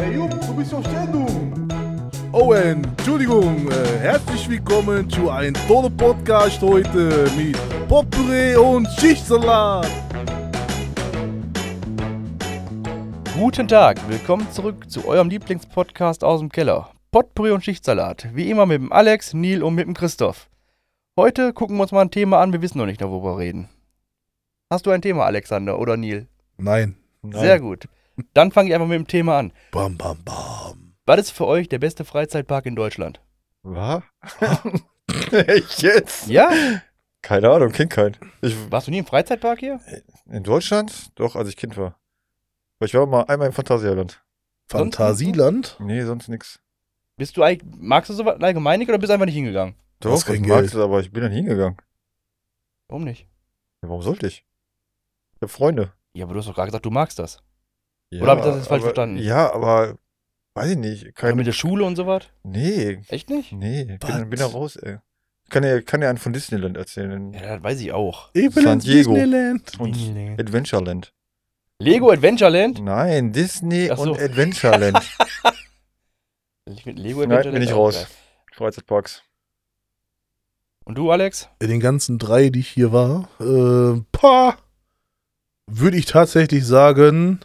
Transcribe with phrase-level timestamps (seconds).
[0.00, 1.68] Hey Jupp, du bist auf Sendung.
[2.32, 3.70] Oh, Entschuldigung.
[3.70, 9.90] Äh, herzlich willkommen zu einem tollen Podcast heute mit Potpourri und Schichtsalat.
[13.38, 16.92] Guten Tag, willkommen zurück zu eurem Lieblingspodcast aus dem Keller.
[17.10, 18.34] Potpourri und Schichtsalat.
[18.34, 20.48] Wie immer mit dem Alex, Neil und mit dem Christoph.
[21.14, 23.68] Heute gucken wir uns mal ein Thema an, wir wissen noch nicht, worüber wir reden.
[24.70, 26.26] Hast du ein Thema, Alexander oder Neil?
[26.56, 26.96] Nein.
[27.22, 27.86] Sehr gut.
[28.34, 29.52] Dann fange ich einfach mit dem Thema an.
[29.70, 30.94] Bam, bam, bam.
[31.06, 33.20] Was ist für euch der beste Freizeitpark in Deutschland?
[33.62, 34.02] Was?
[35.32, 36.28] Echt jetzt?
[36.28, 36.50] Ja?
[37.22, 38.16] Keine Ahnung, kenn keinen.
[38.40, 39.80] Ich, Warst du nie im Freizeitpark hier?
[40.26, 41.10] in Deutschland?
[41.16, 41.98] Doch, als ich Kind war.
[42.78, 44.22] Aber ich war mal einmal im Phantasialand.
[44.68, 45.76] Fantasieland?
[45.80, 46.60] Nee, sonst nix.
[47.16, 49.74] Bist du eigentlich, magst du sowas allgemein nicht oder bist du einfach nicht hingegangen?
[49.98, 51.76] Doch, ich mag es, aber ich bin dann hingegangen.
[52.88, 53.26] Warum nicht?
[53.82, 54.46] Ja, warum sollte ich?
[55.36, 55.92] Ich hab Freunde.
[56.14, 57.42] Ja, aber du hast doch gerade gesagt, du magst das.
[58.10, 59.18] Ja, Oder hab ich das jetzt falsch aber, verstanden?
[59.22, 59.96] Ja, aber
[60.54, 61.02] weiß ich nicht.
[61.04, 62.24] Oder Kein, mit der Schule und sowas?
[62.42, 63.52] nee, Echt nicht?
[63.52, 64.10] nee, Was?
[64.18, 64.98] bin, bin da raus, ey.
[65.48, 67.32] Kann ja, kann ja einen von Disneyland erzählen.
[67.32, 68.30] Ja, das weiß ich auch.
[68.34, 69.14] Ich will San Diego.
[69.14, 69.80] Disneyland.
[69.80, 69.96] Und
[70.38, 71.12] Adventureland.
[71.80, 72.80] Lego Adventureland?
[72.82, 74.02] Nein, Disney so.
[74.02, 75.00] und Adventureland.
[76.66, 78.06] Ich finde Lego Nein, Adventureland bin ich raus.
[78.52, 79.22] Freizeitparks.
[80.84, 81.48] Und du, Alex?
[81.58, 84.56] In den ganzen drei, die ich hier war, äh, pa,
[85.66, 87.40] würde ich tatsächlich sagen,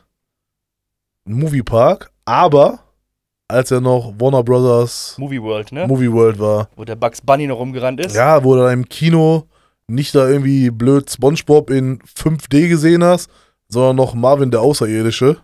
[1.25, 2.79] Moviepark, aber
[3.47, 5.87] als er noch Warner Brothers Movie World, ne?
[5.87, 6.69] Movie World war.
[6.75, 8.15] Wo der Bugs Bunny noch rumgerannt ist.
[8.15, 9.47] Ja, wo du da im Kino
[9.87, 13.29] nicht da irgendwie blöd SpongeBob in 5D gesehen hast,
[13.67, 15.37] sondern noch Marvin der Außerirdische,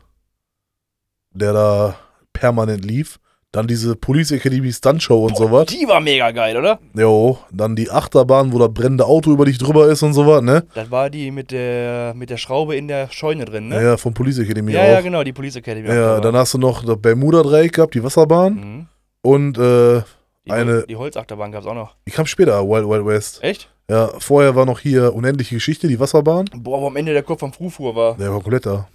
[1.33, 1.95] der da
[2.33, 3.19] permanent lief.
[3.53, 5.65] Dann diese Police Academy Stunt Show und Boah, sowas.
[5.65, 6.79] Die war mega geil, oder?
[6.93, 10.63] Jo, dann die Achterbahn, wo das brennende Auto über dich drüber ist und sowas, ne?
[10.73, 13.75] Das war die mit der, mit der Schraube in der Scheune drin, ne?
[13.75, 14.87] Ja, ja, vom Police Academy ja, auch.
[14.87, 15.89] ja, genau, die Police Academy.
[15.89, 18.53] Ja, dann hast du noch das Bermuda-Dreieck gehabt, die Wasserbahn.
[18.53, 18.87] mhm.
[19.23, 20.01] Und äh,
[20.45, 21.95] die, eine- die Holzachterbahn gab es auch noch.
[22.07, 23.43] die kam später, Wild Wild West.
[23.43, 23.69] Echt?
[23.89, 26.45] Ja, vorher war noch hier Unendliche Geschichte, die Wasserbahn.
[26.55, 28.15] Boah, wo am Ende der Kopf vom Frufur war.
[28.15, 28.87] Der war komplett da.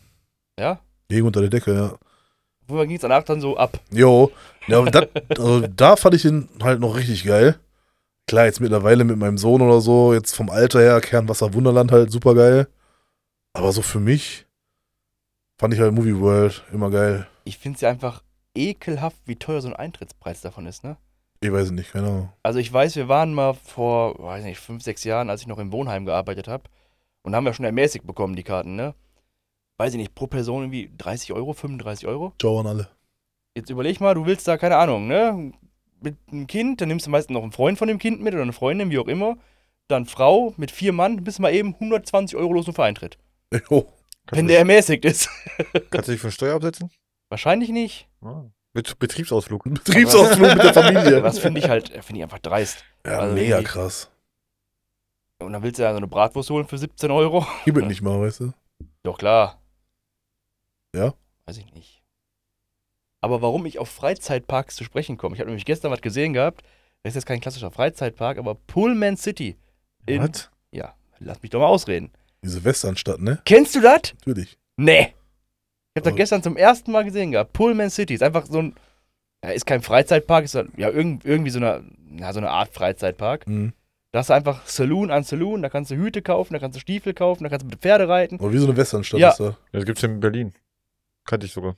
[0.58, 0.78] Ja?
[1.10, 1.92] Gegen unter der Decke, ja.
[2.68, 3.78] Wo ging es danach dann so ab?
[3.90, 4.32] Jo,
[4.66, 7.58] ja, dat, also da fand ich den halt noch richtig geil.
[8.26, 12.10] Klar, jetzt mittlerweile mit meinem Sohn oder so, jetzt vom Alter her, Kernwasser Wunderland halt
[12.10, 12.66] super geil.
[13.52, 14.46] Aber so für mich
[15.58, 17.26] fand ich halt Movie World immer geil.
[17.44, 18.22] Ich finde es ja einfach
[18.56, 20.96] ekelhaft, wie teuer so ein Eintrittspreis davon ist, ne?
[21.40, 22.32] Ich weiß es nicht, Ahnung.
[22.42, 25.58] Also ich weiß, wir waren mal vor, weiß nicht, fünf, sechs Jahren, als ich noch
[25.58, 26.64] im Wohnheim gearbeitet habe.
[27.22, 28.94] Und haben wir schon ermäßigt bekommen, die Karten, ne?
[29.78, 32.32] Weiß ich nicht, pro Person irgendwie 30 Euro, 35 Euro.
[32.40, 32.88] Ciao an alle.
[33.56, 35.52] Jetzt überleg mal, du willst da, keine Ahnung, ne?
[36.00, 38.42] Mit einem Kind, dann nimmst du meistens noch einen Freund von dem Kind mit oder
[38.42, 39.36] eine Freundin, wie auch immer.
[39.88, 43.18] Dann Frau mit vier Mann, bist mal eben 120 Euro los nur für Eintritt.
[43.70, 43.86] Jo.
[44.30, 45.28] Wenn der ermäßigt ist.
[45.90, 46.90] kannst du dich von Steuer absetzen?
[47.30, 48.08] Wahrscheinlich nicht.
[48.22, 48.44] Ah.
[48.74, 49.62] Bet Betriebsausflug.
[49.64, 51.22] Betriebsausflug mit der Familie.
[51.22, 52.84] Was finde ich halt, finde ich einfach dreist.
[53.06, 54.10] Ja, Also mega irgendwie- krass.
[55.40, 57.46] Und dann willst du ja so eine Bratwurst holen für 17 Euro.
[57.64, 58.52] Gib es nicht mal, weißt du?
[59.04, 59.62] Doch, klar.
[60.96, 61.14] Ja?
[61.46, 62.02] Weiß ich nicht.
[63.20, 66.62] Aber warum ich auf Freizeitparks zu sprechen komme, ich habe nämlich gestern was gesehen gehabt,
[67.02, 69.56] das ist jetzt kein klassischer Freizeitpark, aber Pullman City.
[70.06, 70.50] In, Was?
[70.72, 72.10] Ja, lass mich doch mal ausreden.
[72.42, 73.40] Diese Westernstadt, ne?
[73.44, 74.14] Kennst du das?
[74.24, 74.58] Natürlich.
[74.76, 75.00] Nee.
[75.94, 76.16] Ich habe das Oh.
[76.16, 77.52] gestern zum ersten Mal gesehen gehabt.
[77.52, 78.74] Pullman City ist einfach so ein,
[79.44, 82.70] ja, ist kein Freizeitpark, ist halt, ja irgend, irgendwie so eine, na, so eine Art
[82.72, 83.46] Freizeitpark.
[83.48, 83.72] Mhm.
[84.12, 86.80] Da hast du einfach Saloon an Saloon, da kannst du Hüte kaufen, da kannst du
[86.80, 88.38] Stiefel kaufen, da kannst du mit Pferde reiten.
[88.38, 89.30] Aber wie so eine Westernstadt Ja.
[89.30, 89.56] ist da.
[89.72, 90.52] Das gibt's in Berlin.
[91.26, 91.76] Kannte ich sogar.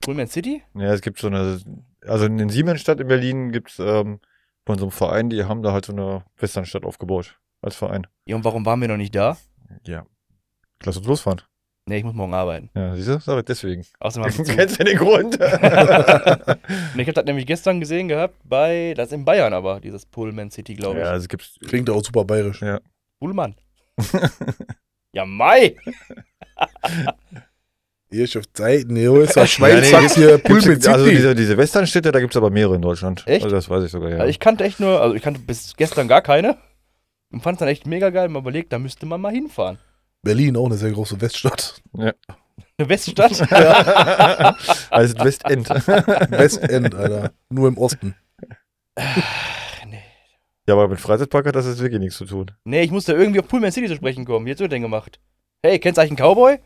[0.00, 0.62] Pullman City?
[0.74, 1.60] Ja, es gibt so eine,
[2.06, 4.20] also in den Siemensstadt in Berlin gibt's ähm,
[4.66, 7.38] von so einem Verein, die haben da halt so eine Westernstadt aufgebaut.
[7.60, 8.06] Als Verein.
[8.26, 9.36] Ja, und warum waren wir noch nicht da?
[9.84, 10.06] Ja.
[10.84, 11.42] Lass uns losfahren.
[11.86, 12.70] Nee, ich muss morgen arbeiten.
[12.74, 13.38] Ja, siehst du?
[13.38, 13.84] Ich deswegen.
[13.98, 15.40] Außerdem Du kennst ja den Grund.
[15.40, 20.04] Und ich habe das nämlich gestern gesehen gehabt bei, das ist in Bayern aber, dieses
[20.04, 21.04] Pullman City, glaube ich.
[21.04, 21.58] ja, also gibt's.
[21.66, 22.60] Klingt auch super bayerisch.
[22.60, 22.80] Ja.
[23.18, 23.56] Pullman.
[25.12, 25.76] ja, Mai!
[28.10, 31.34] Hier ist auf Zeiten, hier ist Ja, Schweiz, nee, sagt hier Gibt's, Pulmen also diese,
[31.34, 33.22] diese Westernstädte, da gibt's aber mehrere in Deutschland.
[33.26, 33.44] Echt?
[33.44, 34.16] Also das weiß ich sogar, ja.
[34.16, 36.56] Also ich kannte echt nur, also ich kannte bis gestern gar keine.
[37.30, 38.30] Und fand es dann echt mega geil.
[38.30, 39.78] Mal überlegt, da müsste man mal hinfahren.
[40.22, 41.82] Berlin, auch eine sehr große Weststadt.
[41.92, 42.14] Eine
[42.78, 43.40] Weststadt?
[44.90, 45.68] also Westend.
[46.30, 47.32] Westend, Alter.
[47.50, 48.14] Nur im Osten.
[48.96, 50.02] nee.
[50.66, 52.50] ja, aber mit Freizeitpark hat das jetzt wirklich nichts zu tun.
[52.64, 54.46] nee, ich musste irgendwie auf Pullman City zu sprechen kommen.
[54.46, 55.20] Wie hast du denn gemacht?
[55.62, 56.58] Hey, kennst du eigentlich einen Cowboy?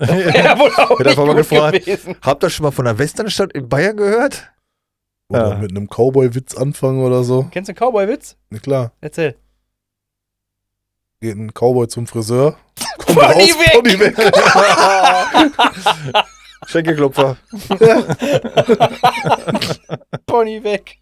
[0.00, 0.58] Ja.
[0.58, 1.80] Wohl auch Wird nicht einfach mal gut gefragt.
[1.84, 2.16] gewesen.
[2.22, 4.50] Habt ihr schon mal von einer Westernstadt in Bayern gehört?
[5.28, 5.54] Oder Ja.
[5.56, 7.46] mit einem Cowboy-Witz anfangen oder so.
[7.50, 8.36] Kennst du einen Cowboy-Witz?
[8.50, 8.92] Na klar.
[9.00, 9.36] Erzähl.
[11.20, 12.56] Geht ein Cowboy zum Friseur.
[12.98, 13.72] Kommt Pony raus, weg!
[13.72, 14.14] Pony weg.
[16.66, 17.36] Schenkelklopfer.
[20.26, 20.98] Pony weg.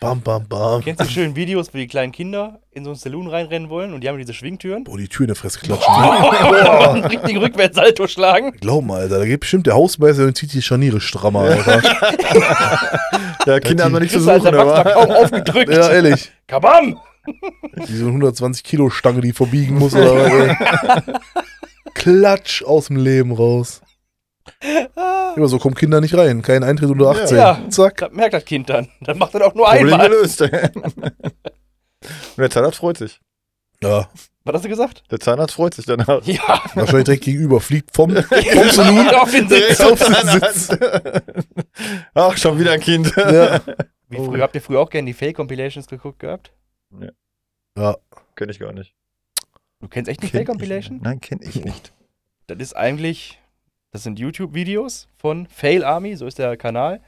[0.00, 0.82] Bam, bam, bam.
[0.82, 3.92] Kennst du die schönen Videos, wo die kleinen Kinder in so ein Saloon reinrennen wollen
[3.92, 4.84] und die haben diese Schwingtüren?
[4.84, 5.92] Boah, die Tür in der Fresse klatschen.
[5.94, 6.90] ne?
[6.90, 8.52] einen richtigen Rückwärtssalto schlagen.
[8.60, 11.82] Glaub mal, Alter, da geht bestimmt der Hausmeister und zieht die Scharniere strammer, Alter.
[13.46, 14.84] Ja, Kinder haben noch nichts zu suchen, aber.
[14.84, 15.68] kaum aufgedrückt.
[15.72, 16.30] ja, ehrlich.
[16.46, 16.98] Kabam!
[17.74, 21.02] Wie so eine 120 Kilo Stange, die verbiegen muss oder was.
[21.94, 23.80] Klatsch aus dem Leben raus.
[25.36, 26.42] Immer so kommen Kinder nicht rein.
[26.42, 27.36] Kein Eintritt unter 18.
[27.36, 27.60] Ja.
[27.70, 27.96] Zack.
[27.98, 28.88] Das merkt das Kind dann.
[29.00, 30.08] Dann macht er auch nur Problem einmal.
[30.08, 30.40] gelöst.
[30.42, 30.50] Und
[32.36, 33.20] der Zahnarzt freut sich.
[33.82, 34.08] Ja,
[34.44, 35.02] Was hast du gesagt?
[35.10, 36.22] Der Zahnarzt freut sich danach.
[36.24, 36.62] Ja.
[36.74, 37.60] wahrscheinlich direkt gegenüber.
[37.60, 39.08] Fliegt vom, vom Saloon.
[39.10, 39.80] auf den Sitz.
[39.80, 40.68] auf den Sitz.
[42.14, 43.12] Ach, schon wieder ein Kind.
[43.16, 43.60] Ja.
[44.08, 46.52] Wie früher, habt ihr früher auch gerne die Fake-Compilations geguckt gehabt?
[47.76, 47.96] ja.
[48.36, 48.94] Kenn ich gar nicht.
[49.80, 50.90] Du kennst echt die nicht.
[51.02, 51.92] Nein, kenn ich nicht.
[52.46, 53.40] Das ist eigentlich,
[53.92, 57.00] das sind YouTube-Videos von Fail Army, so ist der Kanal.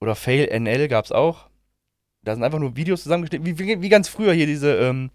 [0.00, 1.48] Oder Fail NL gab's auch.
[2.22, 5.10] Da sind einfach nur Videos zusammengeschnitten, wie, wie, wie ganz früher hier diese ähm,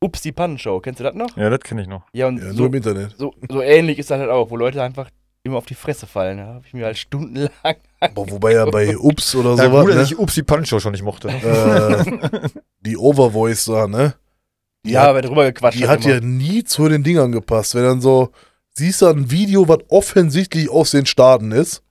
[0.00, 0.80] Ups, die Pannenshow.
[0.80, 1.36] Kennst du das noch?
[1.36, 2.02] Ja, das kenne ich noch.
[2.12, 3.14] Ja, und ja, nur so, im Internet.
[3.16, 5.10] so, so ähnlich ist das halt auch, wo Leute einfach
[5.44, 6.38] immer auf die Fresse fallen.
[6.38, 7.76] Da habe ich mir halt stundenlang.
[8.14, 10.02] Boah, wobei ja bei Ups oder gut, dass ne?
[10.02, 11.28] ich Ups die Punch schon nicht mochte.
[11.28, 12.48] äh,
[12.80, 14.14] die Overvoice da, ne?
[14.84, 15.78] Die ja, hat, aber drüber gequatscht.
[15.78, 17.74] die hat ja nie zu den Dingern gepasst.
[17.74, 18.30] Wenn dann so,
[18.76, 21.82] siehst du ein Video, was offensichtlich aus den Staaten ist,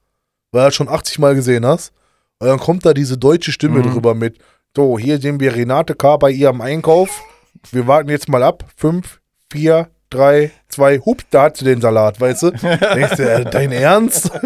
[0.51, 1.91] weil du das schon 80 Mal gesehen hast,
[2.39, 3.91] und dann kommt da diese deutsche Stimme Mhm.
[3.93, 4.37] drüber mit,
[4.75, 6.17] so, hier sehen wir Renate K.
[6.17, 7.21] bei ihrem Einkauf.
[7.71, 8.65] Wir warten jetzt mal ab.
[8.75, 9.19] Fünf,
[9.51, 12.51] vier, drei, zwei, hup, da hat sie den Salat, weißt du?
[12.51, 14.31] Denkst du, äh, dein Ernst?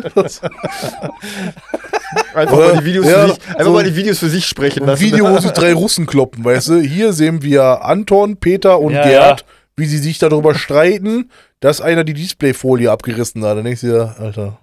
[2.33, 2.73] Einfach Oder?
[2.73, 4.87] mal die Videos Ja, für sich, einfach so mal die Videos für sich sprechen Ein
[4.89, 5.01] lassen.
[5.01, 6.79] Video, wo sie drei Russen kloppen, weißt du?
[6.81, 9.45] Hier sehen wir Anton, Peter und Ja, Gerd,
[9.77, 13.57] wie sie sich darüber streiten, dass einer die Displayfolie abgerissen hat.
[13.57, 14.59] Dann denkst du dir, Alter,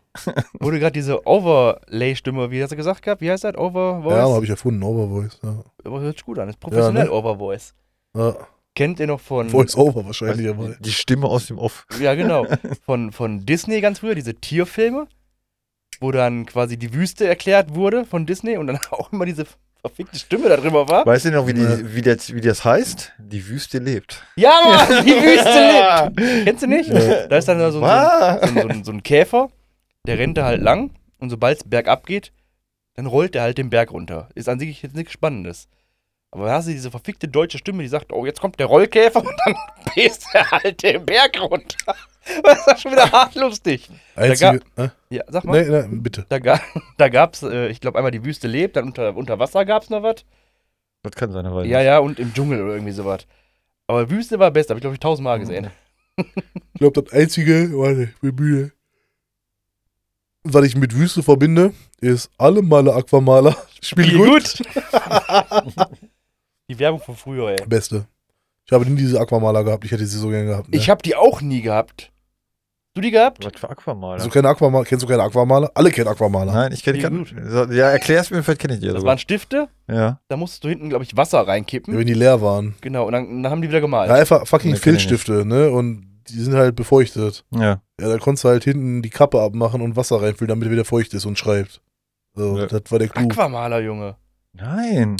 [0.61, 3.21] Wurde gerade diese Overlay-Stimme, wie hast du gesagt gehabt?
[3.21, 3.57] Wie heißt das?
[3.57, 4.13] Overvoice?
[4.13, 5.41] ja, habe ich erfunden, Overvoice.
[5.43, 5.65] Ja.
[5.85, 6.49] Aber hört sich gut an.
[6.49, 7.13] ist professionell ne?
[7.13, 7.75] Overvoice.
[8.17, 8.37] Ja.
[8.77, 9.49] Kennt ihr noch von.
[9.51, 10.77] Voice Over wahrscheinlich, aber.
[10.81, 11.87] die Stimme aus dem Off.
[12.01, 12.47] Ja, genau.
[12.85, 15.07] Von, von Disney ganz früher, diese Tierfilme,
[16.01, 19.47] wo dann quasi die Wüste erklärt wurde von Disney und dann auch immer diese
[19.89, 21.05] verfickte Stimme da drüber war.
[21.05, 21.79] Weißt du noch, wie, die, Ja.
[21.95, 23.13] wie, das, wie das heißt?
[23.19, 24.23] Die Wüste lebt.
[24.37, 26.45] Ja, Mann, die Wüste lebt.
[26.47, 26.89] Kennst du nicht?
[26.91, 27.27] Ja.
[27.27, 29.51] Da ist dann so, so, ein- so, ein- so ein Käfer,
[30.07, 32.33] der rennt da halt lang und sobald es bergab geht,
[32.95, 34.29] dann rollt der halt den Berg runter.
[34.35, 35.69] Ist an sich jetzt nichts Spannendes.
[36.31, 39.21] Aber da hast du diese verfickte deutsche Stimme, die sagt, oh, jetzt kommt der Rollkäfer
[39.25, 39.55] und dann
[39.93, 41.95] bläst er halt den Berg runter.
[42.43, 43.89] Das ist doch schon wieder hart lustig.
[44.17, 44.61] Einzige.
[44.77, 44.89] Äh?
[45.11, 45.63] Ja, sag mal.
[45.63, 46.27] Nee, nee, bitte.
[46.29, 46.61] Da, ga,
[46.99, 50.03] da gab's, äh, ich glaube, einmal die Wüste lebt, dann unter, unter Wasser gab's noch
[50.03, 50.25] was.
[51.03, 53.27] Das kann sein, aber Ja, ja, und im Dschungel oder irgendwie sowas.
[53.87, 55.71] Aber Wüste war best, habe ich glaube ich tausendmal gesehen.
[56.75, 58.73] Ich glaube, das einzige, warte, ich bin müde.
[60.45, 63.57] Was ich mit Wüste verbinde, ist alle Male Aquamaler.
[63.81, 64.63] Spiel Spiel gut.
[66.69, 67.67] Die Werbung von früher, ey.
[67.67, 68.07] Beste.
[68.67, 69.85] Ich habe nie diese Aquamaler gehabt.
[69.85, 70.69] Ich hätte sie so gerne gehabt.
[70.71, 70.77] Ne?
[70.77, 72.13] Ich habe die auch nie gehabt.
[72.95, 73.45] Du die gehabt?
[73.45, 74.21] Was für Aquamaler?
[74.21, 74.85] so keine Aquamaler.
[74.85, 75.69] Kennst du keine Aquamaler?
[75.75, 76.53] Alle kennen Aquamaler.
[76.53, 79.09] Nein, ich kenne Die Ja, erklär's mir, vielleicht kenne ich die Das sogar.
[79.11, 80.21] waren Stifte, Ja.
[80.29, 81.99] da musstest du hinten, glaube ich, Wasser Ja, reinkippen.
[81.99, 82.77] wenn die leer waren.
[82.83, 84.09] Genau, und dann, dann haben die wieder gemalt.
[84.09, 85.71] Ja, einfach fucking Filzstifte, ne?
[85.71, 87.45] Und die sind halt befeuchtet.
[87.51, 87.81] Ja.
[88.01, 90.85] Ja, da konntest du halt hinten die Kappe abmachen und Wasser reinfüllen, damit er wieder
[90.85, 91.81] feucht ist und schreibt.
[92.37, 92.67] So, Ja.
[92.67, 93.25] das war der Clou.
[93.25, 94.15] Aquamaler, Junge.
[94.53, 95.17] Nein.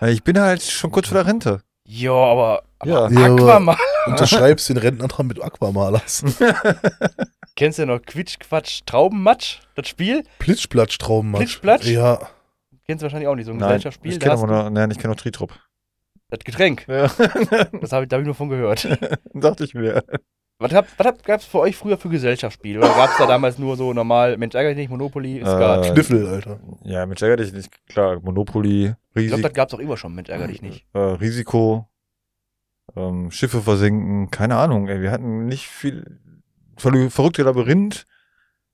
[0.00, 1.60] Ja, Ich bin halt schon kurz vor der Rente.
[1.92, 3.08] Ja, aber, aber Ja.
[3.10, 3.78] Ja, aber- Aquamaler.
[4.06, 6.24] Unterschreibst den Rentenantrag mit Aquamalers.
[7.56, 9.58] Kennst du noch Quitsch, Quatsch, Traubenmatsch?
[9.74, 10.22] Das Spiel?
[10.38, 11.40] Plitschplatsch Traubenmatsch.
[11.40, 11.86] Plitschplatsch?
[11.86, 12.20] Ja.
[12.86, 14.12] Kennst du wahrscheinlich auch nicht, so ein Nein, Gesellschaftsspiel.
[14.12, 15.52] ich kenne noch, nein, ich kenne noch Tritrop.
[16.28, 16.86] das Getränk.
[16.88, 17.08] Ja.
[17.08, 18.86] Das habe ich, da hab ich nur von gehört.
[19.34, 20.02] Dachte ich mir.
[20.60, 22.78] Was, hab, was hab, gab's für euch früher für Gesellschaftsspiele?
[22.80, 25.86] Oder gab's da damals nur so normal, Mensch, ärgere dich nicht, Monopoly, Skat?
[25.86, 26.60] Äh, Kniffel, Alter.
[26.84, 27.70] Ja, mit ärger dich nicht.
[27.88, 30.84] Klar, Monopoly, ich glaube, Risiko, das gab's auch immer schon, Mensch, ärgere dich nicht.
[30.92, 31.88] äh, Risiko
[32.94, 36.18] ähm, Schiffe versenken, keine Ahnung, ey, wir hatten nicht viel.
[36.76, 38.04] Ver verrückte Labyrinth.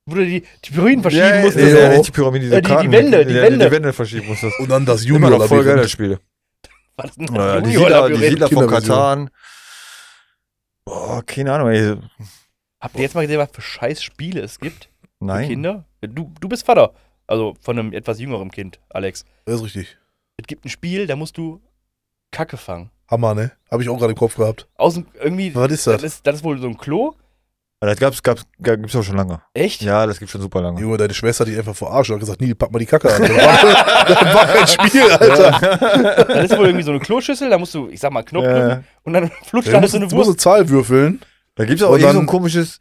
[0.06, 1.72] Wo du die, die Pyramiden verschieben ja, musstest.
[1.74, 1.88] Ja, Ja.
[1.96, 3.64] nicht die Pyramide, diese Äh, die- die Wände, die ja, Wände.
[3.66, 4.58] Die Wände verschieben musstest.
[4.60, 5.90] Und dann das Immer noch voll geil, das Junior-Labyrinth.
[5.90, 6.18] Spiel.
[6.96, 8.24] Was ist denn Äh, die Siedler, die Junior-Labyrinth?
[8.30, 8.66] Siedler von.
[8.68, 9.30] Katan.
[10.86, 11.96] Boah, keine Ahnung, ey.
[12.80, 14.88] Habt ihr jetzt mal gesehen, was für scheiß Spiele es gibt
[15.18, 15.48] für Nein.
[15.48, 15.84] Kinder?
[16.00, 16.94] Du, du bist Vater.
[17.26, 19.24] Also von einem etwas jüngeren Kind, Alex.
[19.46, 19.98] Das ist richtig.
[20.36, 21.60] Es gibt ein Spiel, da musst du
[22.30, 22.90] Kacke fangen.
[23.10, 23.52] Hammer, ne?
[23.70, 24.68] Habe ich auch gerade im Kopf gehabt.
[24.76, 26.02] Aus dem, irgendwie, Was ist das das?
[26.14, 27.14] ist, das ist wohl so ein Klo.
[27.80, 29.40] Das gab's, gab's, gibt's auch schon lange.
[29.54, 29.82] Echt?
[29.82, 30.80] Ja, das gibt's schon super lange.
[30.80, 33.12] Junge, deine Schwester hat dich einfach verarscht und hat gesagt, nee, pack mal die Kacke
[33.14, 33.22] an.
[33.26, 36.24] Das war, das war kein Spiel, Alter.
[36.26, 38.82] Das ist wohl irgendwie so eine Kloschüssel, da musst du, ich sag mal, Knopf Ja.
[39.04, 40.46] und dann flutscht Du da musst, so eine du musst Wurst.
[40.48, 41.20] eine Zahl würfeln.
[41.54, 42.78] Da gibt's auch Und irgend so ein komisches,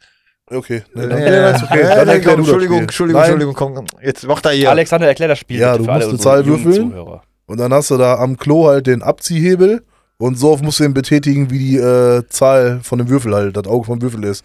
[0.48, 0.82] Okay.
[0.94, 1.66] Nee, Nee, dann, nee, okay.
[1.72, 2.82] nee, Dann das Entschuldigung, Spiel.
[2.82, 3.30] Entschuldigung, Nein.
[3.32, 4.70] Entschuldigung, komm, komm, jetzt macht er hier.
[4.70, 6.90] Alexander, erklär das Spiel Ja, du musst eine Zahl würfeln.
[6.90, 7.22] Zuhörer.
[7.46, 9.82] Und dann hast du da am Klo halt den Abziehhebel
[10.18, 13.56] und so oft musst du den betätigen, wie die äh, Zahl von dem Würfel halt,
[13.56, 14.44] das Auge vom Würfel ist.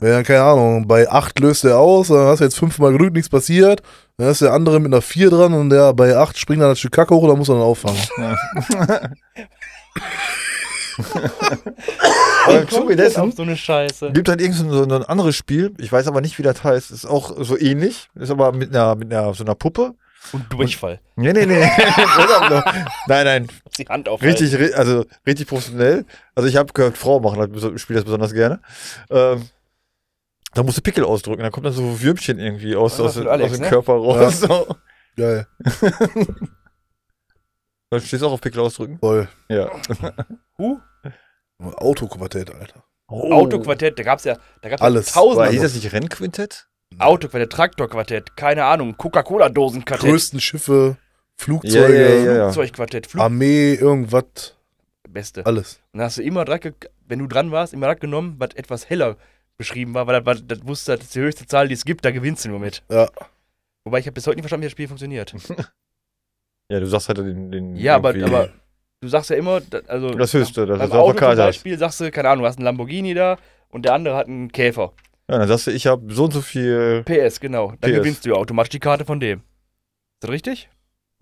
[0.00, 3.28] Dann, keine Ahnung, bei 8 löst er aus, dann hast du jetzt fünfmal gedrückt, nichts
[3.28, 3.82] passiert.
[4.16, 6.78] Dann ist der andere mit einer 4 dran und der bei 8 springt dann das
[6.78, 7.98] Stück Kacke hoch, dann muss er dann auffangen.
[12.46, 14.12] Aber zu Kommt auf dessen so eine Scheiße.
[14.12, 17.06] gibt halt irgend so, ein anderes Spiel, ich weiß aber nicht, wie das heißt, ist
[17.06, 19.94] auch so ähnlich, ist aber mit einer, mit einer, so einer Puppe.
[20.32, 21.00] Und Durchfall.
[21.16, 21.60] Nee, nee, nee.
[23.08, 23.48] nein, nein,
[23.78, 24.42] Die Hand aufhalten.
[24.42, 26.06] richtig, ri- also richtig professionell.
[26.34, 28.60] Also ich habe gehört, Frauen machen das, beso- spielen das besonders gerne.
[29.10, 29.42] Ähm,
[30.54, 33.28] da musst du Pickel ausdrücken, da kommt dann so Würmchen irgendwie aus, aus, ist aus,
[33.28, 33.68] Alex, dem ne?
[33.68, 34.40] Körper raus.
[34.42, 34.48] Ja.
[34.48, 34.76] So.
[35.16, 35.46] Geil,
[37.90, 38.98] Du stehst auch auf Pickel ausdrücken?
[38.98, 39.28] voll.
[39.48, 39.70] Ja.
[40.58, 40.78] Huh?
[41.60, 42.84] Autoquartett, Alter.
[43.08, 45.08] Autoquartett, da gab's ja, da gab's Alles.
[45.08, 46.68] ja tausend hieß das nicht Rennquintett?
[46.98, 50.96] Autoquartett, Traktorquartett, keine Ahnung, Coca-Cola-Dosenquartett, Größten Schiffe,
[51.36, 54.54] Flugzeuge, Flugzeugquartett, Flug, Armee, irgendwas,
[55.08, 55.44] Beste.
[55.44, 55.80] alles.
[55.92, 58.88] Und dann hast du immer direkt, wenn du dran warst, immer direkt genommen, was etwas
[58.88, 59.16] heller
[59.56, 62.04] beschrieben war, weil das, war- das wusste, das ist die höchste Zahl, die es gibt,
[62.04, 62.82] da gewinnst du nur mit.
[62.90, 63.08] Ja.
[63.84, 65.34] Wobei ich habe bis heute nicht verstanden, wie das Spiel funktioniert.
[66.70, 67.50] Ja, du sagst halt den.
[67.52, 68.48] den Ja, aber, aber
[69.02, 71.36] du sagst ja immer, also Das Höchste, das ist auf Auto zum.
[71.36, 73.36] Beispiel sagst du, keine Ahnung, du hast einen Lamborghini da
[73.68, 74.94] und der andere hat einen Käfer.
[75.30, 77.02] Ja, dann sagst du, ich habe so und so viel.
[77.04, 77.74] PS, genau.
[77.80, 77.98] Dann PS.
[77.98, 79.40] gewinnst du ja automatisch die Karte von dem.
[79.40, 80.70] Ist das richtig?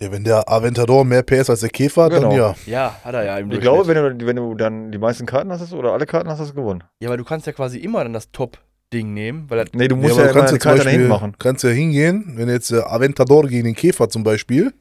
[0.02, 2.34] Ja, wenn der Aventador mehr PS als der Käfer hat, dann Genau.
[2.36, 2.54] ja.
[2.66, 5.50] Ja, hat er ja im Ich glaube, wenn du, wenn du dann die meisten Karten
[5.52, 6.82] hast oder alle Karten hast, hast du gewonnen.
[7.00, 9.94] Ja, aber du kannst ja quasi immer dann das Top-Ding nehmen, weil das Nee, du
[9.94, 11.36] Ja, musst ja, du immer kannst eine ja zum Karte dahin Beispiel, machen.
[11.38, 14.74] kannst ja hingehen, wenn jetzt der Aventador gegen den Käfer zum Beispiel,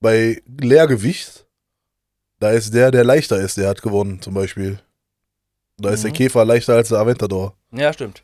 [0.00, 1.46] bei Leergewicht,
[2.38, 4.78] da ist der, der leichter ist, der hat gewonnen zum Beispiel.
[5.78, 6.14] Da ist der Mhm.
[6.16, 7.56] Käfer leichter als der Aventador.
[7.72, 8.22] Ja, stimmt.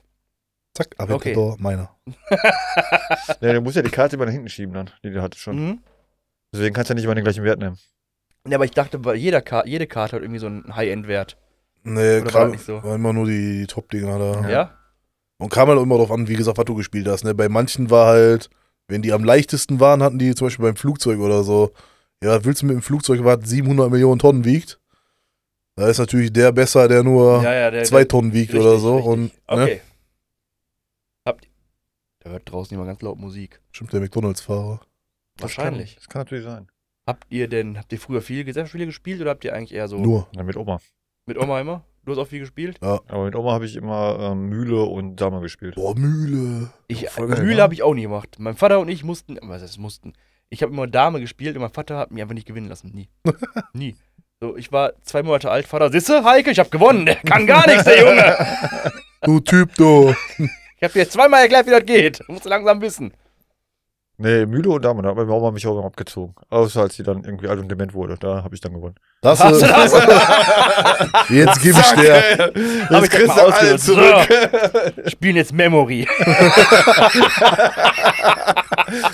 [0.75, 1.90] Zack, Aventador, meiner.
[3.40, 5.56] Ja, du musst ja die Karte immer nach hinten schieben dann, die du hattest schon.
[5.56, 5.78] Mhm.
[6.52, 7.78] Deswegen kannst du ja nicht immer den gleichen Wert nehmen.
[8.49, 11.37] Ja, aber ich dachte, bei jeder Ka jede Karte hat irgendwie so einen High-End-Wert.
[11.83, 12.83] Nee, Oder war das nicht so?
[12.83, 14.49] war immer nur die, Top-Dinger da.
[14.49, 14.75] Ja.
[15.38, 17.25] Und kam halt auch immer drauf an, wie gesagt, was du gespielt hast.
[17.25, 17.35] Ne?
[17.35, 18.50] Bei manchen war halt,
[18.88, 21.73] wenn die am leichtesten waren, hatten die zum Beispiel beim Flugzeug oder so,
[22.23, 24.78] ja, was willst du mit dem Flugzeug, was 700 Millionen Tonnen wiegt?
[25.76, 27.85] Da ist natürlich der besser, der nur Ja, ja, der.
[27.85, 28.97] zwei der, Tonnen wiegt richtig, oder so.
[28.97, 29.12] richtig.
[29.12, 29.62] Und ne?
[29.64, 29.80] Okay.
[31.26, 31.50] Habt ihr.
[32.21, 33.61] Da hört draußen jemand ganz laut Musik.
[33.71, 34.80] Stimmt, der McDonalds-Fahrer.
[35.42, 35.97] Wahrscheinlich.
[35.97, 36.68] Das kann, das kann natürlich sein.
[37.06, 39.99] Habt ihr denn, habt ihr früher viel Gesellschaftsspiele gespielt oder habt ihr eigentlich eher so
[39.99, 40.28] Nur.
[40.35, 40.80] Ja, mit Oma.
[41.26, 41.85] mit Oma immer?
[42.04, 42.82] Du hast auch viel gespielt?
[42.82, 45.75] Aber mit Oma habe ich immer ähm, Mühle und Dame gespielt.
[45.75, 46.70] Boah, Mühle.
[46.88, 47.62] Ich, geil, Mühle ne?
[47.62, 48.37] habe ich auch nie gemacht.
[48.38, 50.14] Mein Vater und ich mussten, was heißt mussten?
[50.49, 52.90] Ich habe immer Dame gespielt und mein Vater hat mich einfach nicht gewinnen lassen.
[52.94, 53.09] Nie.
[53.75, 53.97] Nie.
[54.40, 55.66] So, ich war zwei Monate alt.
[55.66, 57.04] Vater, sitze, Heike, ich habe gewonnen.
[57.04, 58.37] Der kann gar nichts, der Junge.
[59.23, 60.14] Du Typ, du.
[60.38, 62.20] Ich habe dir jetzt zweimal erklärt, wie das geht.
[62.26, 63.12] Du musst langsam wissen.
[64.22, 66.34] Nee, Mühle und Dame, da hat meine Oma mich auch immer abgezogen.
[66.50, 68.18] Außer als sie dann irgendwie alt und dement wurde.
[68.20, 68.96] Da habe ich dann gewonnen.
[69.22, 69.92] Das ist, das?
[71.30, 72.38] jetzt gebe ich der.
[72.38, 73.86] Hab ich Jetzt kriegst du mal alle ausgenutzt.
[73.86, 75.08] zurück.
[75.10, 76.06] Spielen jetzt Memory.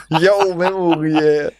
[0.08, 1.50] Yo, Memory, ey.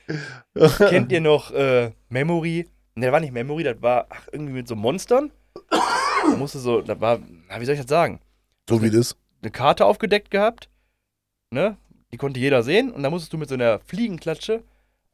[0.89, 2.69] Kennt ihr noch äh, Memory?
[2.97, 5.31] Ne, das war nicht Memory, das war ach, irgendwie mit so Monstern.
[5.71, 8.19] Da musste so, das war, na, wie soll ich das sagen?
[8.69, 9.15] So wie das.
[9.41, 10.69] Eine Karte aufgedeckt gehabt,
[11.53, 11.77] ne?
[12.13, 14.63] Die konnte jeder sehen und da musstest du mit so einer Fliegenklatsche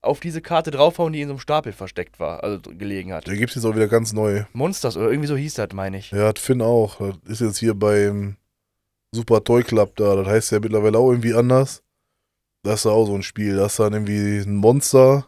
[0.03, 3.27] auf diese Karte draufhauen, die in so einem Stapel versteckt war, also gelegen hat.
[3.27, 4.45] Der gibt es jetzt auch wieder ganz neu.
[4.53, 6.11] Monsters oder irgendwie so hieß das, meine ich.
[6.11, 6.97] Ja, hat Finn auch.
[6.99, 8.37] Das ist jetzt hier beim
[9.15, 10.17] Super Toy Club da.
[10.17, 11.83] Das heißt ja mittlerweile auch irgendwie anders.
[12.65, 13.57] Das ist ja auch so ein Spiel.
[13.57, 15.27] Da hast du dann irgendwie ein Monster.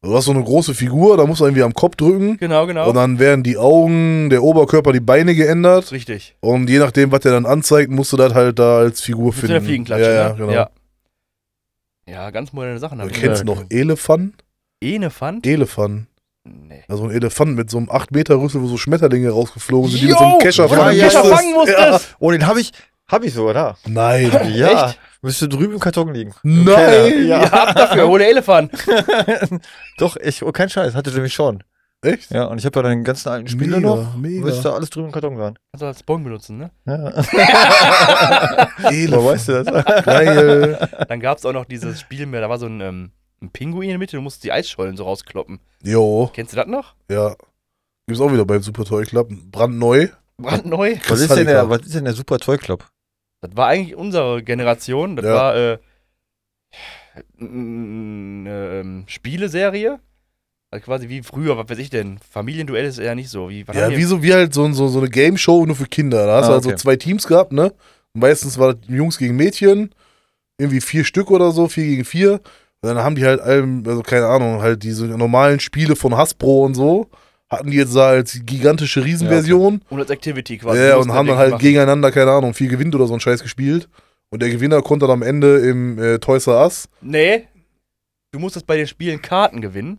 [0.00, 2.36] Du hast so eine große Figur, da musst du irgendwie am Kopf drücken.
[2.36, 2.88] Genau, genau.
[2.88, 5.90] Und dann werden die Augen, der Oberkörper, die Beine geändert.
[5.90, 6.36] Richtig.
[6.40, 9.34] Und je nachdem, was der dann anzeigt, musst du das halt da als Figur Mit
[9.34, 9.56] finden.
[9.56, 10.34] einer Fliegenklatsche, ja, ja, ne?
[10.36, 10.52] genau.
[10.52, 10.70] Ja.
[12.10, 12.98] Ja, ganz moderne Sachen.
[12.98, 14.34] Du kennst noch Elefant?
[14.80, 15.46] Elefant?
[15.46, 16.06] Elefant.
[16.44, 16.82] Nee.
[16.88, 20.06] Also ein Elefant mit so einem 8 Meter Rüssel, wo so Schmetterlinge rausgeflogen sind, die
[20.06, 20.18] mit Yo!
[20.18, 21.36] so einem Kescher Ja, fangen ja, Kescher ja.
[21.36, 22.16] fangen musstest!
[22.20, 22.72] Oh, den habe ich,
[23.06, 23.76] hab ich sogar da.
[23.86, 24.30] Nein.
[24.54, 24.98] Ja, Echt?
[25.20, 26.32] müsste drüben im Karton liegen.
[26.44, 26.74] Im Nein.
[26.74, 27.08] Keller.
[27.08, 27.52] Ja, Ja.
[27.52, 28.72] ab dafür, hole Elefant.
[29.98, 31.62] Doch, ich, oh, kein Scheiß, hatte nämlich schon.
[32.02, 32.30] Echt?
[32.30, 34.16] Ja, und ich habe da den ganzen alten Spiele Mega, noch.
[34.16, 34.44] mega.
[34.44, 35.58] Müsste alles drüben im Karton sein.
[35.72, 36.70] Kannst du als Bon benutzen, ne?
[36.86, 37.12] Ja.
[38.82, 40.04] Woher weißt du das?
[40.04, 40.88] Geil.
[41.08, 43.10] Dann gab es auch noch dieses Spiel mehr, da war so ein, ähm,
[43.42, 45.58] ein Pinguin in der Mitte, du musst die Eisschollen so rauskloppen.
[45.82, 46.94] Jo, Kennst du das noch?
[47.10, 47.34] ja.
[48.06, 49.28] Gibt's auch wieder beim Super Toy Club.
[49.52, 50.08] Brandneu.
[50.38, 50.96] Brandneu.
[51.08, 52.86] Was ist, denn der, was ist denn der Super Toy Club?
[53.42, 55.14] Das war eigentlich unsere Generation.
[55.16, 55.34] Das Ja.
[55.34, 55.78] war äh,
[57.38, 59.98] eine ähm, Spieleserie.
[60.70, 62.18] Also quasi wie früher, was weiß ich denn?
[62.30, 63.48] Familienduell ist eher nicht so.
[63.48, 66.26] Wie, Ja, wie so wie halt so, so, so eine Game Show nur für Kinder.
[66.26, 66.78] Da hast Ah, du halt so okay.
[66.78, 67.72] zwei Teams gehabt, ne?
[68.12, 69.94] Meistens war das Jungs gegen Mädchen,
[70.58, 72.32] irgendwie vier Stück oder so, vier gegen vier.
[72.80, 76.64] Und dann haben die halt allem, also keine Ahnung, halt diese normalen Spiele von Hasbro
[76.66, 77.08] und so,
[77.48, 79.80] hatten die jetzt da als gigantische Riesenversion.
[79.88, 80.80] Und als Activity quasi.
[80.82, 81.62] Ja, und haben da dann halt machen.
[81.62, 83.88] gegeneinander, keine Ahnung, viel gewinnt oder so ein Scheiß gespielt.
[84.30, 86.88] Und der Gewinner konnte dann am Ende im äh, Toys R Us.
[87.00, 87.48] Nee.
[88.32, 89.98] Du musstest bei den Spielen Karten gewinnen,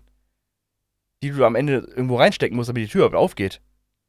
[1.23, 3.61] die du am Ende irgendwo reinstecken musst, damit die Tür überhaupt aufgeht.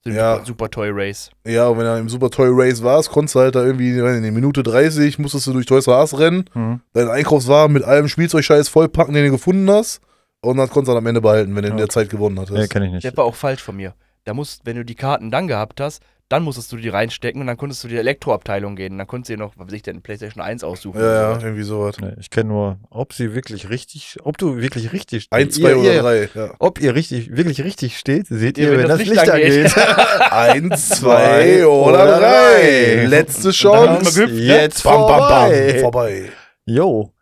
[0.05, 0.35] So Ja.
[0.37, 1.31] Super, Super Toy Race.
[1.47, 4.19] Ja, und wenn er im Super Toy Race warst, konntest du halt da irgendwie, weiß
[4.21, 6.81] nicht, in Minute 30 musstest du durch Toys R Us rennen, Mhm.
[6.95, 10.01] deinen Einkaufswagen mit allem Spielzeugscheiß vollpacken, den du gefunden hast.
[10.43, 11.81] Und dann konntest du dann am Ende behalten, wenn du in Ja.
[11.81, 12.57] der Zeit gewonnen hattest.
[12.57, 13.05] Nee, kenne ich nicht.
[13.05, 13.93] Der war auch falsch von mir.
[14.25, 17.49] Da musst, wenn du die Karten dann gehabt hast, dann musstest du die reinstecken und
[17.49, 18.93] dann konntest du die Elektroabteilung gehen.
[18.93, 21.01] Und dann konntest du dir noch, was weiß ich denn, PlayStation 1 aussuchen.
[21.01, 21.97] Ja, ja, irgendwie sowas.
[22.01, 25.79] Nee, ich kenne nur, ob sie wirklich richtig, ob du wirklich richtig Eins, zwei ihr,
[25.79, 26.29] oder ihr, drei.
[26.33, 26.55] Ja.
[26.61, 29.77] Ob ihr richtig, wirklich richtig steht, seht Ja, ihr, wenn, das Licht angeht.
[30.31, 33.07] Eins, zwei oder oder drei.
[33.07, 34.27] Letzte Chance.
[34.27, 34.31] ne?
[34.33, 35.71] Jetzt Bam, bam, vorbei.
[35.73, 35.81] bam.
[35.81, 36.33] Vorbei.
[36.65, 37.13] Jo.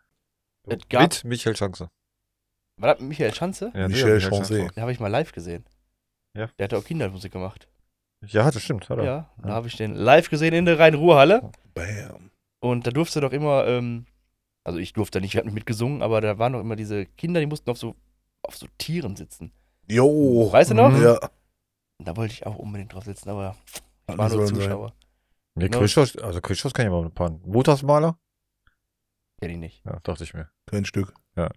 [0.67, 0.83] Mit
[1.23, 1.89] Michael Chance.
[2.77, 3.71] war das Michael Schanze?
[3.73, 4.69] Ja, Michel der Chance.
[4.75, 5.65] Den habe ich mal live gesehen.
[6.37, 6.47] Ja.
[6.59, 7.68] Der hatte auch Kindermusik gemacht.
[8.25, 8.89] Ja, das stimmt.
[8.89, 9.03] Hat er.
[9.03, 11.51] Ja, da habe ich den live gesehen in der Rhein-Ruhr-Halle.
[11.73, 12.31] Bam.
[12.59, 14.05] Und da durfte doch immer, ähm,
[14.65, 17.45] also ich durfte nicht, wir hatten mitgesungen, aber da waren doch immer diese Kinder, die
[17.45, 17.95] mussten auf so,
[18.43, 19.53] auf so Tieren sitzen.
[19.87, 20.51] Jo.
[20.51, 20.89] Weißt du noch?
[20.89, 21.01] Mhm.
[21.03, 21.19] Ja.
[21.97, 23.55] Und da wollte ich auch unbedingt drauf sitzen, aber
[24.09, 24.45] ich war nur.
[24.45, 24.93] Zuschauer.
[25.55, 25.79] Nee, Genau.
[25.79, 27.31] Christos, also Christos kann ich mal ein paar.
[27.45, 28.17] Motorsmaler?
[29.41, 29.85] Kenn ich nicht.
[29.85, 30.49] Ja, dachte ich mir.
[30.65, 31.13] Kein Stück.
[31.35, 31.53] Seid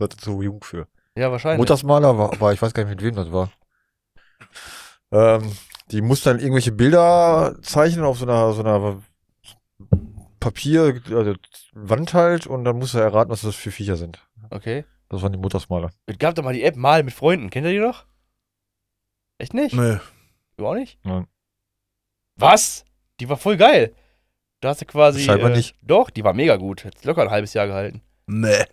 [0.00, 0.88] ihr zu jung für.
[1.16, 1.58] Ja, wahrscheinlich.
[1.58, 3.50] Motorsmaler war, war, ich weiß gar nicht, mit wem das war.
[5.12, 5.52] Ähm,
[5.90, 9.02] die mussten dann irgendwelche Bilder zeichnen auf so einer, so einer
[10.40, 11.34] Papier, also
[11.72, 14.26] Wand halt, und dann musst du erraten, was das für Viecher sind.
[14.50, 14.84] Okay.
[15.08, 15.90] Das waren die Motorsmaler.
[16.06, 17.50] Es gab doch mal die App Mal mit Freunden.
[17.50, 18.06] Kennt ihr die noch?
[19.38, 19.74] Echt nicht?
[19.74, 19.98] Nee.
[20.56, 20.98] Du auch nicht?
[21.04, 21.26] Nein.
[22.36, 22.84] Was?
[23.20, 23.94] Die war voll geil.
[24.60, 25.22] Da hast du quasi.
[25.22, 25.76] Scheinbar äh, nicht.
[25.82, 26.84] Doch, die war mega gut.
[26.84, 28.02] Hat locker ein halbes Jahr gehalten.
[28.26, 28.64] Nee.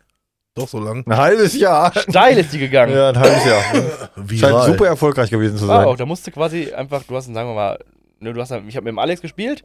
[0.55, 1.03] Doch so lang.
[1.07, 1.91] Ein halbes Jahr.
[1.95, 2.93] Steil ist die gegangen.
[2.93, 3.61] Ja, ein halbes Jahr.
[4.15, 4.71] Scheint Viral.
[4.71, 5.87] super erfolgreich gewesen zu War sein.
[5.87, 7.79] auch, da musste quasi einfach, du hast, sagen wir mal,
[8.19, 9.63] ne, du hast, ich habe mit dem Alex gespielt,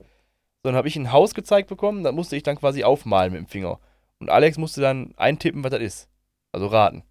[0.62, 3.48] dann habe ich ein Haus gezeigt bekommen, da musste ich dann quasi aufmalen mit dem
[3.48, 3.78] Finger.
[4.18, 6.08] Und Alex musste dann eintippen, was das ist.
[6.52, 7.02] Also raten.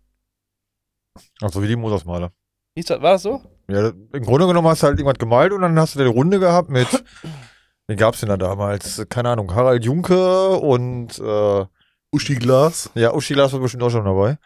[1.42, 2.32] Also wie die Motorsmaler.
[2.76, 3.42] War das so?
[3.70, 6.40] Ja, im Grunde genommen hast du halt irgendwas gemalt und dann hast du eine Runde
[6.40, 6.88] gehabt mit,
[7.88, 9.04] wen gab's denn da damals?
[9.10, 11.66] Keine Ahnung, Harald Junke und äh,
[12.12, 12.90] Uschi Glas.
[12.96, 14.38] ja, Uschi Glas war bestimmt auch schon dabei.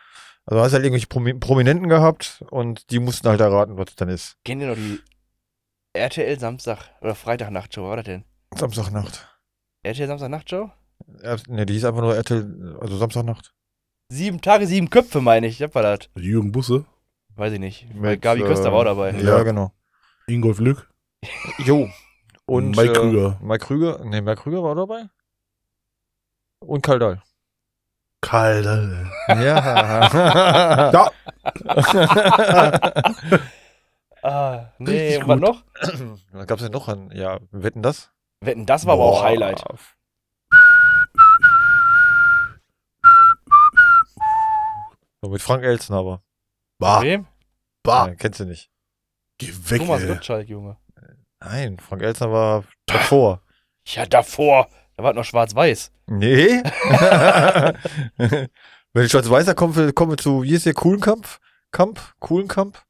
[0.46, 4.10] Also hast halt irgendwelche Promi Prominenten gehabt und die mussten halt erraten, was es dann
[4.10, 4.38] ist.
[4.44, 5.00] Kennt ihr noch die
[5.94, 8.26] RTL Samstag oder Freitag-Nachtshow, war das denn?
[8.56, 9.28] Samstagnacht.
[9.84, 10.72] RTL Samstag-Nachtshow?
[11.48, 13.54] Ne, die hieß einfach nur RTL, also Samstagnacht.
[14.10, 15.58] Sieben Tage, sieben Köpfe, meine ich.
[15.60, 16.10] Das war das.
[16.16, 16.86] Jürgen Busse.
[17.36, 17.94] Weiß ich nicht.
[17.94, 19.12] Mit, Gabi äh, Köster war auch dabei.
[19.12, 19.44] Ja, Ja.
[19.44, 19.72] genau.
[20.28, 20.90] Ingolf Lück.
[21.60, 21.88] Jo.
[22.46, 23.40] Und Mike äh, Krüger.
[23.42, 25.06] Mike Krüger, ne, Mike Krüger war dabei.
[26.60, 27.22] Und Kaldal.
[28.22, 29.12] Kalt, Alter.
[29.42, 30.92] Ja.
[30.94, 31.12] Ja.
[34.24, 35.42] Ah, nee, Richtig und was gut.
[35.50, 35.64] noch?
[36.32, 38.12] Was gab's denn noch an, ja, wetten das?
[38.42, 39.30] Wetten, das war aber auch Boah.
[39.30, 39.64] Highlight.
[45.22, 46.24] So mit Frank Elsen aber.
[46.80, 47.28] Bah, Wem?
[47.84, 48.08] bah.
[48.10, 48.70] Ja, kennst du nicht.
[49.38, 50.08] Geh weg, Thomas ey.
[50.10, 50.78] Gottschalk, Junge.
[51.40, 53.42] Nein, Frank Elsner war davor.
[53.88, 54.70] Ja, davor.
[54.98, 55.92] Da war noch schwarz-weiß.
[56.08, 56.62] Nee.
[58.94, 61.40] Wenn Schwarz-Weißer kommen will, kommen wir zu, wie ist der, Kuhlenkampf?
[61.72, 62.14] Kampf?
[62.20, 62.84] Kuhlenkampf?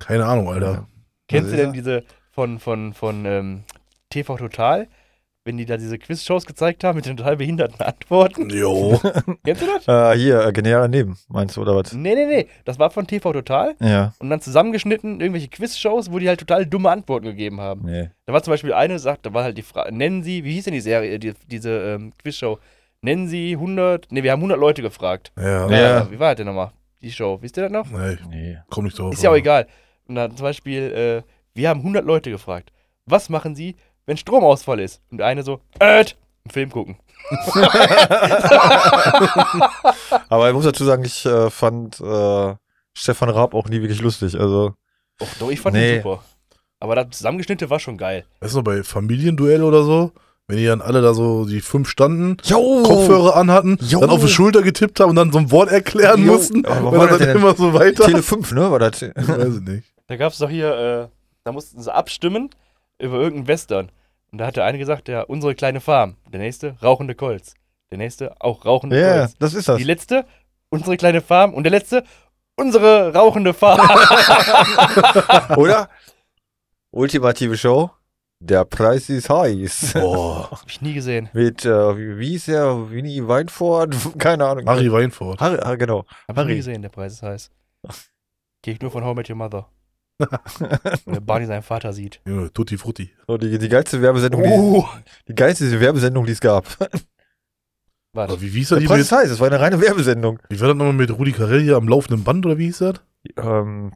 [0.00, 0.86] Keine Ahnung, Alter.
[1.28, 3.64] Kennst du ist denn diese von, von, von ähm,
[4.10, 4.88] TV Total?
[5.44, 8.50] Wenn die da diese Quiz-Shows gezeigt haben mit den total behinderten Antworten.
[8.50, 9.00] Jo.
[9.44, 9.88] Kennst du das?
[9.88, 11.92] Äh, hier, äh, genial daneben, meinst du, oder was?
[11.94, 12.46] Nee, nee, nee.
[12.66, 14.12] Das war von TV Total Ja.
[14.18, 17.82] und dann zusammengeschnitten irgendwelche Quiz-Shows, wo die halt total dumme Antworten gegeben haben.
[17.86, 18.10] Nee.
[18.26, 20.64] Da war zum Beispiel eine, sagt, da war halt die Frage, nennen Sie, wie hieß
[20.64, 22.58] denn die Serie, die, diese ähm, Quizshow?
[23.00, 25.32] Nennen Sie 100, nee, wir haben 100 Leute gefragt.
[25.38, 25.70] Ja.
[25.70, 26.00] Ja.
[26.00, 26.72] Äh, wie war das denn nochmal?
[27.00, 27.86] Die Show, wisst ihr das noch?
[27.90, 28.58] Nee, Nee.
[28.68, 29.14] komm nicht drauf.
[29.14, 29.66] Ist ja auch egal.
[30.08, 32.70] Und dann zum Beispiel, äh, wir haben 100 Leute gefragt.
[33.06, 33.76] Was machen sie,
[34.08, 35.00] wenn Stromausfall ist?
[35.10, 36.06] Und der eine so, äh, einen
[36.50, 36.96] Film gucken.
[40.28, 42.54] Aber ich muss dazu sagen, ich äh, fand äh,
[42.94, 44.38] Stefan Raab auch nie wirklich lustig.
[44.38, 44.74] Also,
[45.20, 45.94] Och, doch, ich fand Nee.
[45.94, 46.22] den super.
[46.80, 48.24] Aber das Zusammengeschnitte war schon geil.
[48.40, 50.12] Weißt du, bei Familienduell oder so,
[50.46, 52.82] wenn die dann alle da so die fünf standen, jo!
[52.84, 54.00] Kopfhörer anhatten, Jo.
[54.00, 56.32] dann auf die Schulter getippt haben und dann so ein Wort erklären Jo.
[56.34, 56.64] mussten.
[56.64, 57.36] Aber war das dann denn?
[57.36, 58.04] immer so weiter.
[58.04, 58.70] Tele 5, ne?
[58.70, 59.02] War das?
[59.02, 59.84] Weiß ich nicht.
[60.06, 61.08] Da gab es doch hier, äh,
[61.44, 62.48] da mussten sie abstimmen
[62.98, 63.90] über irgendeinen Western.
[64.30, 66.16] Und da hat der eine gesagt, ja, unsere kleine Farm.
[66.32, 67.54] Der nächste, rauchende Colts.
[67.90, 69.34] Der nächste, auch rauchende Ja, Colts.
[69.38, 69.78] das ist das.
[69.78, 70.26] Die letzte,
[70.70, 71.54] unsere kleine Farm.
[71.54, 72.04] Und der letzte,
[72.56, 73.80] unsere rauchende Farm.
[75.56, 75.88] Oder?
[76.90, 77.90] Ultimative Show.
[78.40, 79.94] Der Preis ist heiß.
[79.94, 81.28] Boah, Hab ich nie gesehen.
[81.32, 82.90] Mit, äh, wie, wie hieß der?
[82.90, 83.96] Winnie Weinfurt?
[84.18, 84.66] Keine Ahnung.
[84.68, 85.40] Harry Weinfurt.
[85.40, 86.04] Harry, ah, genau.
[86.28, 86.56] Hab ich nie Harry.
[86.56, 87.50] gesehen, der Preis ist heiß.
[88.62, 89.68] Geh ich nur von How I Met Your Mother.
[91.06, 92.20] Wenn Barney seinen Vater sieht.
[92.26, 93.10] Junge, Tutti Frutti.
[93.26, 94.84] So, die, die geilste Werbesendung, Uh,
[95.26, 96.66] die, die geilste Werbesendung, die es gab.
[96.80, 98.40] Aber warte.
[98.40, 100.40] wie, wie hieß das Der die Preis ist heiß, das war eine reine Werbesendung.
[100.48, 103.00] wie war das nochmal mit Rudi Carell hier am laufenden Band oder wie hieß das?
[103.36, 103.92] Ähm,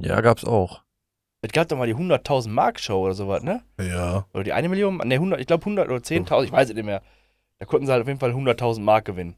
[0.00, 0.82] ja, gab's auch.
[1.42, 3.62] Es gab doch mal die 100.000 Mark Show oder sowas, ne?
[3.80, 4.26] Ja.
[4.34, 4.96] Oder die eine Million?
[4.96, 7.02] Ne, 100, ich glaube 100 oder 10.000, ich weiß es nicht mehr.
[7.58, 9.36] Da konnten sie halt auf jeden Fall 100.000 Mark gewinnen.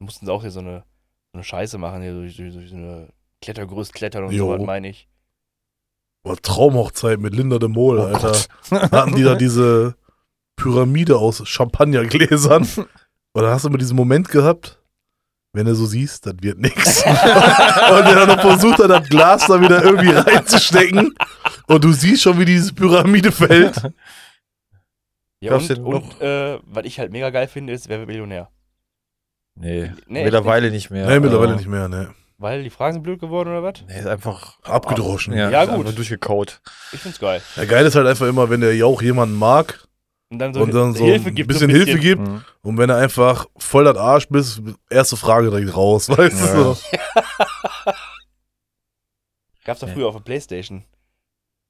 [0.00, 0.80] Da mussten sie auch hier so eine,
[1.32, 3.08] so eine Scheiße machen, hier durch, durch, durch so eine
[3.40, 4.46] Klettergerüst klettern und Jo.
[4.52, 5.08] sowas, meine ich.
[6.24, 8.32] Boah, Traumhochzeit mit Linda de Mol, Oh Alter.
[8.32, 8.48] Gott.
[8.70, 9.94] Da hatten die da diese
[10.56, 12.62] Pyramide aus Champagnergläsern.
[13.32, 14.80] Und da hast du immer diesen Moment gehabt,
[15.52, 17.02] wenn du so siehst, das wird nix.
[17.06, 21.14] und der dann noch versucht hat, das Glas da wieder irgendwie reinzustecken.
[21.68, 23.76] Und du siehst schon, wie diese Pyramide fällt.
[25.40, 28.48] Ja, Gab's und, und äh, was ich halt mega geil finde, ist, wer wird Millionär?
[29.56, 31.06] Nee, Nee, mittlerweile nicht mehr.
[31.06, 32.14] nee, mittlerweile aber- nicht mehr, ne.
[32.38, 33.84] Weil die Fragen sind blöd geworden oder was?
[33.86, 35.34] Nee, ist einfach Abgedroschen.
[35.34, 35.80] Ja, Ja, ist gut.
[35.80, 36.60] einfach durchgekaut.
[36.92, 37.40] Ich find's geil.
[37.56, 39.86] Ja, geil ist halt einfach immer, wenn der Jauch jemanden mag
[40.30, 41.48] Und dann so, und dann so Hilfe ein gibt.
[41.48, 42.22] bisschen so ein Hilfe gibt.
[42.26, 42.44] Mhm.
[42.62, 46.54] Und wenn er einfach voll das Arsch bist, erste Frage direkt raus, weißt Ja.
[46.54, 46.74] du?
[47.84, 47.92] So.
[49.64, 50.84] Gab's doch früher auf der Playstation.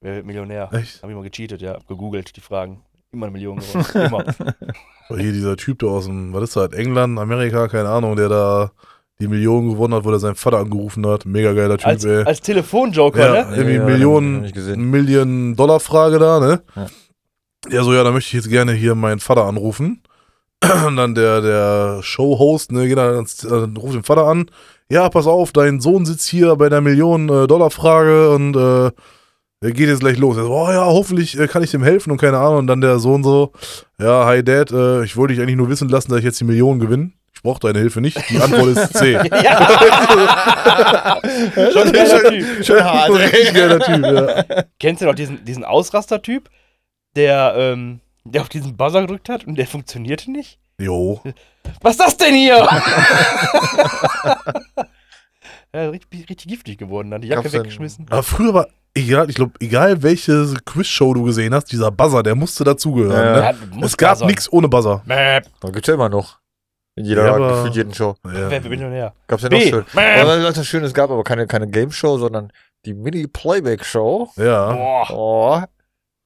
[0.01, 0.69] Wer wird Millionär?
[0.73, 1.01] Echt?
[1.01, 1.73] Hab ich mal gecheatet, ja.
[1.75, 2.83] Hab gegoogelt, die Fragen.
[3.11, 3.85] Immer eine Million gewonnen.
[3.93, 4.25] Immer.
[5.21, 8.71] Hier dieser Typ da aus dem, was ist das, England, Amerika, keine Ahnung, der da
[9.19, 11.25] die Millionen gewonnen hat, wo der seinen Vater angerufen hat.
[11.25, 12.23] Mega geiler Typ, Als, ey.
[12.23, 13.55] als Telefonjoker, ja, ne?
[13.55, 14.89] irgendwie Ja, Millionen, hab ich gesehen.
[14.89, 16.61] Millionen Dollar Frage da, ne?
[16.75, 16.87] Ja.
[17.69, 20.03] Ja, so, ja, da möchte ich jetzt gerne hier meinen Vater anrufen.
[20.87, 24.49] Und dann der, der Showhost, ne, geht dann, äh, ruft den Vater an.
[24.89, 28.91] Ja, pass auf, dein Sohn sitzt hier bei der Millionen-Dollar-Frage und äh,
[29.63, 30.37] der geht jetzt gleich los.
[30.37, 32.59] Er so, oh ja, hoffentlich äh, kann ich dem helfen und keine Ahnung.
[32.59, 33.51] Und dann der Sohn so,
[33.99, 36.45] ja, hi Dad, äh, ich wollte dich eigentlich nur wissen lassen, dass ich jetzt die
[36.45, 37.11] Millionen gewinne.
[37.45, 38.17] Ich brauche deine Hilfe nicht.
[38.31, 39.11] Die Antwort ist C.
[39.13, 39.21] ja.
[41.71, 42.65] Schon ein geiler Typ.
[42.65, 44.63] Schon hart, Richtig geiler Typ, ja.
[44.79, 46.49] Kennst du noch diesen, diesen Ausraster-Typ,
[47.15, 50.57] der, ähm, der auf diesen Buzzer gedrückt hat und der funktionierte nicht?
[50.79, 51.21] Jo.
[51.81, 52.55] Was ist das denn hier?
[55.73, 58.07] ja, richtig, richtig giftig geworden, dann die Jacke Gab's denn- weggeschmissen.
[58.09, 62.33] Aber früher war, egal, ich glaube, egal welche Quizshow du gesehen hast, dieser Buzzer, der
[62.33, 63.43] musste dazugehören.
[63.43, 63.51] Ja.
[63.51, 63.57] Ne?
[63.81, 65.03] Ja, Es gab nichts ohne Buzzer.
[65.05, 65.45] Mäp.
[65.59, 66.39] Da gibt's ja immer noch.
[66.97, 68.15] In jeder, Ja, aber- gefühlt jeden Show.
[68.25, 68.31] Ja.
[68.33, 69.13] Wer wird Millionär?
[69.27, 69.69] Gab's ja noch B.
[69.69, 69.85] schön.
[69.93, 70.21] Mäp.
[70.21, 72.51] Aber das ist schön, es gab aber keine, keine Game-Show, sondern
[72.85, 74.29] die Mini-Playback-Show.
[74.37, 74.71] ja.
[74.73, 75.07] Boah.
[75.11, 75.61] Oh,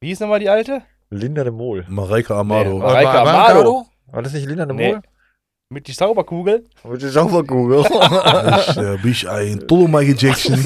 [0.02, 0.84] Wie hieß nochmal die alte?
[1.10, 1.86] Linda de Mol.
[1.88, 2.70] Mareike Amado.
[2.74, 3.86] Nee, Mareike War- war Amado.
[4.12, 4.92] War das nicht Linda de Nee.
[4.94, 5.02] Mol?
[5.72, 6.64] Mit die Zauberkugel?
[6.84, 7.80] Mit der Sauberkugel.
[8.70, 10.64] ich äh, bin ich ein Todo Michael Jackson.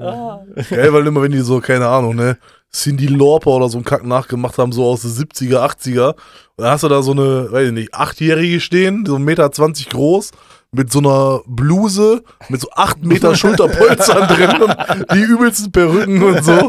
[0.00, 0.40] Ah.
[0.68, 2.36] Geil, weil immer, wenn die so, keine Ahnung, ne,
[2.74, 6.08] Cindy Lauper oder so einen Kack nachgemacht haben, so aus den 70er, 80er.
[6.08, 6.18] Und
[6.56, 9.48] dann hast du da so eine, weiß ich nicht, Achtjährige stehen, so 1,20 Meter
[9.90, 10.32] groß,
[10.72, 16.44] mit so einer Bluse, mit so 8 Meter Schulterpolstern drin und die übelsten Perücken und
[16.44, 16.68] so.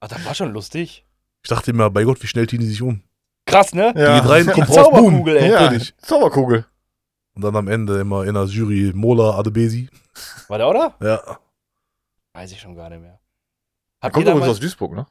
[0.00, 1.06] Ach, das war schon lustig.
[1.42, 3.00] Ich dachte immer, bei Gott, wie schnell ziehen die sich um?
[3.46, 3.92] Krass, ne?
[3.94, 5.24] Die geht rein, kommt raus, boom.
[5.24, 5.50] Zauberkugel, ey.
[5.50, 5.78] ja.
[6.02, 6.66] Zauberkugel.
[7.34, 9.88] Und dann am Ende immer in der Jury Mola Adebesi.
[10.48, 10.94] War der, oder?
[11.00, 11.38] Ja.
[12.32, 13.20] Weiß ich schon gar nicht mehr.
[14.02, 15.06] Habt kommt übrigens aus Duisburg, ne?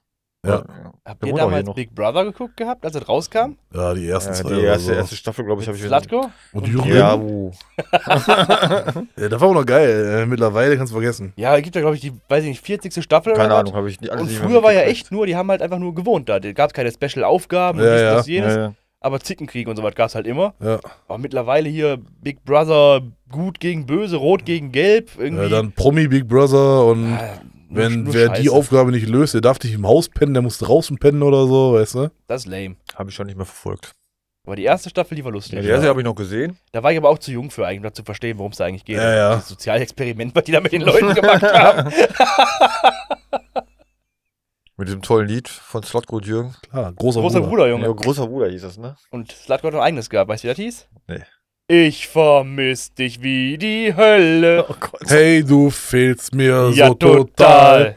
[0.45, 0.63] Ja.
[1.06, 1.73] habt der ihr damals.
[1.73, 3.58] Big Brother geguckt gehabt, als es rauskam?
[3.73, 4.49] Ja, die ersten Ja, zwei.
[4.56, 4.91] die erste, so.
[4.93, 6.28] erste Staffel, glaube ich, habe ich Slatko?
[6.54, 6.95] Und Und Jürgen?
[6.95, 7.13] Ja,
[9.17, 10.21] Ja, das war auch noch geil.
[10.23, 11.34] Äh, Mittlerweile kannst du vergessen.
[11.36, 13.04] Ja, es gibt ja, glaube ich, die, weiß ich nicht, 40.
[13.04, 13.60] Staffel Keine oder was?
[13.62, 15.62] Ahnung, habe ich nicht Und nicht mehr früher war ja echt nur, die haben halt
[15.62, 16.39] einfach nur gewohnt da.
[16.39, 18.13] Da gab es keine Special-Aufgaben und Ja, dies, ja.
[18.15, 18.56] das, jenes.
[18.56, 18.73] Ja, ja.
[19.02, 20.54] Aber Zickenkrieg und so was gab es halt immer.
[20.62, 20.80] Ja.
[21.08, 25.12] Aber mittlerweile hier Big Brother gut gegen böse, rot gegen gelb.
[25.17, 25.43] Irgendwie.
[25.43, 28.51] Ja, dann Promi Big Brother und Ah, wenn nur wer die Scheiße.
[28.55, 31.73] Aufgabe nicht löst, der darf nicht im Haus pennen, der muss draußen pennen oder so,
[31.73, 32.12] weißt du?
[32.27, 32.75] Das ist lame.
[32.95, 33.93] Habe ich schon nicht mehr verfolgt.
[34.45, 35.53] Aber die erste Staffel, die war lustig.
[35.53, 36.58] Ja, die erste habe ich noch gesehen.
[36.71, 38.65] Da war ich aber auch zu jung für eigentlich, um zu verstehen, worum es da
[38.65, 38.97] eigentlich geht.
[38.97, 39.36] Ja, ja.
[39.36, 41.91] Das Sozialexperiment, was die da mit den Leuten gemacht haben.
[44.77, 46.55] Mit diesem tollen Lied von Slotko und Jürgen.
[46.71, 47.49] Klar, großer, Großer Bruder.
[47.49, 47.93] Bruder, Ja, Junge.
[47.95, 48.95] großer Bruder hieß das, ne?
[49.12, 50.29] Und Slatko hat noch ein eigenes gehabt.
[50.29, 50.88] Weißt du, wie das hieß?
[51.08, 51.23] Nee.
[51.71, 54.65] Ich vermiss dich wie die Hölle.
[54.67, 55.03] Oh Gott.
[55.08, 57.95] Hey, du fehlst mir ja, so total.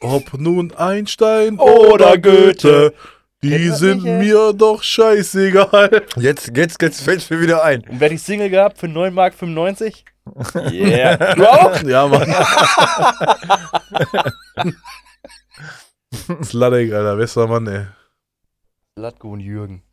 [0.00, 2.92] Ob nun Einstein Oder Goethe.
[3.40, 6.02] Die sind mir doch scheißegal.
[6.16, 7.82] Jetzt, jetzt, jetzt fällt es mir wieder ein.
[7.82, 10.04] Und wer hat die Single gehabt für 9 Mark 95?
[10.72, 11.16] Yeah.
[11.36, 11.80] Du auch?
[11.84, 12.34] Ja, Mann.
[16.42, 17.86] Sladek, Alter, bester Mann, ey.
[18.98, 19.83] Slatko und Jürgen.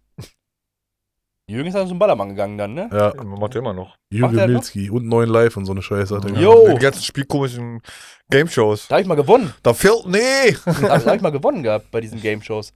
[1.51, 2.89] Jürgen ist dann zum Ballermann gegangen dann, ne?
[2.91, 3.95] Ja, Man macht immer noch.
[4.11, 4.53] Er Jürgen?
[4.53, 6.39] Milski und neuen Live und so eine Scheiße hat er.
[6.39, 6.69] Jo.
[6.73, 7.81] Die ganzen spielkomischen
[8.29, 8.87] Game-Shows.
[8.87, 9.53] Da habe ich mal gewonnen.
[9.63, 10.51] Da fehlt, nee!
[10.65, 12.73] Da habe hab ich mal gewonnen gehabt bei diesen Game-Shows.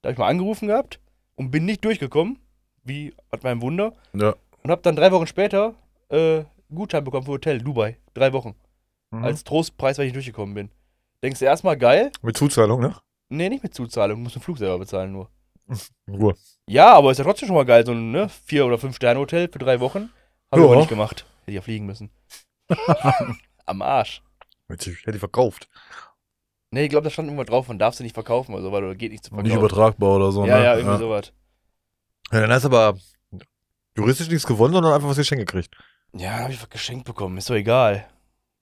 [0.00, 0.98] Da habe ich mal angerufen gehabt
[1.36, 2.38] und bin nicht durchgekommen.
[2.84, 3.92] Wie hat mein Wunder.
[4.12, 4.34] Ja.
[4.62, 5.74] Und habe dann drei Wochen später
[6.08, 7.98] äh, Gutschein bekommen für Hotel, Dubai.
[8.14, 8.54] Drei Wochen.
[9.10, 9.24] Mhm.
[9.24, 10.70] Als Trostpreis, weil ich nicht durchgekommen bin.
[11.22, 12.10] Denkst du erstmal geil?
[12.22, 12.96] Mit Zuzahlung, ne?
[13.28, 14.18] Nee, nicht mit Zuzahlung.
[14.18, 15.28] Du musst den Flug selber bezahlen nur.
[16.06, 16.34] In Ruhe.
[16.66, 17.84] Ja, aber ist ja trotzdem schon mal geil.
[17.86, 20.10] So ein ne, Vier- oder Fünf-Sterne-Hotel für drei Wochen.
[20.50, 21.26] Hab ich aber nicht gemacht.
[21.40, 22.10] Hätte ich ja fliegen müssen.
[23.66, 24.22] Am Arsch.
[24.68, 25.68] Hätte ich, hätte ich verkauft.
[26.70, 28.94] Nee, ich glaube, da stand irgendwo drauf, man darf sie nicht verkaufen oder so, weil
[28.96, 29.48] geht nicht zu verkaufen.
[29.48, 30.46] Nicht übertragbar oder so.
[30.46, 30.64] ja, ne?
[30.64, 31.32] ja, irgendwie sowas.
[32.32, 32.98] Ja, dann hast du aber
[33.94, 35.76] juristisch nichts gewonnen, sondern einfach was geschenkt gekriegt.
[36.14, 37.36] Ja, habe ich was geschenkt bekommen.
[37.36, 38.06] Ist doch egal.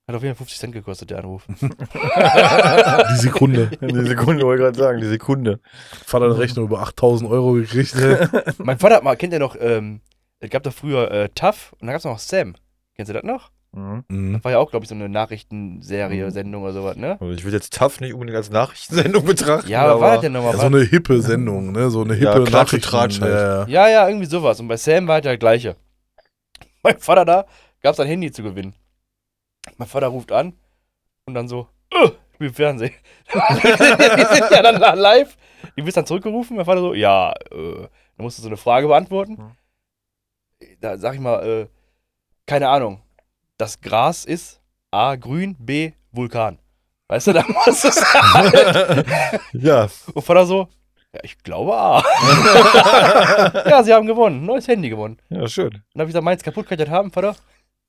[0.08, 1.46] Hat auf jeden Fall 50 Cent gekostet, der Anruf.
[1.60, 3.70] Die Sekunde.
[3.80, 5.60] Die Sekunde, wollte ich gerade sagen, die Sekunde.
[6.04, 7.94] Vater hat eine Rechnung über 8000 Euro gekriegt.
[8.58, 10.00] mein Vater hat mal, kennt ihr noch, ähm,
[10.40, 12.54] es gab doch früher äh, Tough und dann gab es noch Sam.
[12.96, 13.50] Kennst du das noch?
[13.72, 14.02] Mhm.
[14.08, 14.42] Mhm.
[14.44, 16.30] War ja auch, glaube ich, so eine Nachrichtenserie, Mhm.
[16.30, 17.16] Sendung oder sowas, ne?
[17.20, 19.68] Also ich will jetzt tough nicht unbedingt als Nachrichtensendung betrachten.
[19.68, 20.54] Ja, aber was war das denn nochmal?
[20.54, 21.88] Ja, so eine hippe Sendung, ne?
[21.90, 23.22] So eine Ja, hippe Klatsch und Nachrichten.
[23.24, 23.32] Halt.
[23.34, 23.66] Ja, ja.
[23.68, 24.58] Ja, ja, irgendwie sowas.
[24.58, 25.76] Und bei Sam war halt das gleiche.
[26.82, 27.46] Mein Vater da
[27.82, 28.74] gab es ein Handy zu gewinnen.
[29.76, 30.54] Mein Vater ruft an
[31.26, 32.94] und dann so, "Äh, ich bin im Fernsehen.
[33.32, 35.36] die sind ja dann da live.
[35.76, 36.56] Die bist dann zurückgerufen.
[36.56, 39.56] Mein Vater so, ja, äh, dann musst du so eine Frage beantworten.
[40.80, 41.66] Da sag ich mal, äh,
[42.46, 43.02] keine Ahnung.
[43.58, 46.58] Das Gras ist A, grün, B, Vulkan.
[47.08, 49.04] Weißt du, da musst du sagen.
[49.52, 49.88] Ja.
[50.14, 50.68] Und Vater so,
[51.12, 52.02] ja, ich glaube A.
[53.68, 54.46] ja, sie haben gewonnen.
[54.46, 55.18] Neues Handy gewonnen.
[55.28, 55.70] Ja, schön.
[55.70, 57.36] Dann habe ich gesagt, meins kaputt, kann ich das haben, Vater?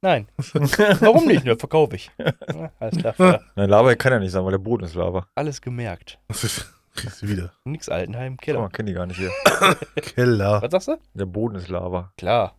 [0.01, 0.27] Nein.
[0.37, 1.45] Warum nicht?
[1.45, 2.09] Ne, verkaufe ich.
[2.17, 3.43] Ja, alles klar, Vater.
[3.55, 5.27] Nein, Lava kann ja nicht sein, weil der Boden ist Lava.
[5.35, 6.17] Alles gemerkt.
[6.95, 7.53] Kriegst du wieder.
[7.65, 8.59] Nix Altenheim, Keller.
[8.61, 9.31] man kennt die gar nicht hier.
[9.95, 10.61] Keller.
[10.61, 10.97] Was sagst du?
[11.13, 12.11] Der Boden ist Lava.
[12.17, 12.55] Klar.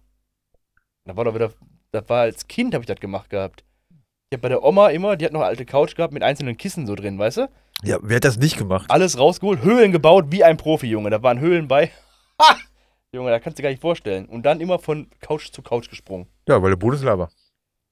[1.04, 1.50] Da war doch wieder,
[1.90, 3.64] das war als Kind, habe ich das gemacht gehabt.
[4.30, 6.56] Ich habe bei der Oma immer, die hat noch eine alte Couch gehabt mit einzelnen
[6.56, 7.48] Kissen so drin, weißt du?
[7.82, 8.88] Ja, wer hat das nicht gemacht?
[8.88, 11.10] Alles rausgeholt, Höhlen gebaut wie ein Profi, Junge.
[11.10, 11.90] Da waren Höhlen bei.
[12.40, 12.56] Ha!
[13.14, 14.24] Junge, da kannst du gar nicht vorstellen.
[14.24, 16.26] Und dann immer von Couch zu Couch gesprungen.
[16.48, 17.28] Ja, weil der Boden ist Lava.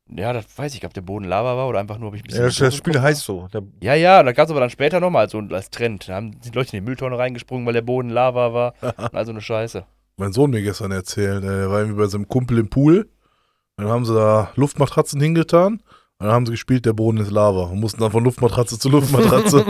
[0.09, 2.25] Ja, das weiß ich, ob der Boden Lava war oder einfach nur, ob ich ein
[2.25, 2.41] bisschen.
[2.41, 3.47] Ja, das, das Spiel heißt so.
[3.53, 6.09] Der, Ja, ja, und da gab es aber dann später nochmal so als Trend.
[6.09, 8.75] Da haben die Leute in die Mülltonne reingesprungen, weil der Boden Lava war.
[9.13, 9.85] Also eine Scheiße.
[10.17, 13.09] Mein Sohn mir gestern erzählt, der war irgendwie bei seinem Kumpel im Pool.
[13.77, 15.75] Dann haben sie da Luftmatratzen hingetan.
[16.19, 17.65] Und dann haben sie gespielt, der Boden ist Lava.
[17.65, 19.67] Und mussten dann von Luftmatratze zu Luftmatratze.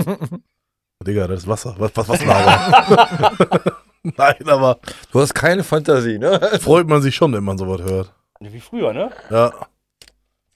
[1.07, 1.75] Digga, das ist Wasser.
[1.79, 3.73] Was, was, was Lava?
[4.17, 4.79] Nein, aber
[5.13, 6.41] du hast keine Fantasie, ne?
[6.61, 8.15] freut man sich schon, wenn man sowas hört.
[8.41, 9.11] Wie früher, ne?
[9.29, 9.53] Ja.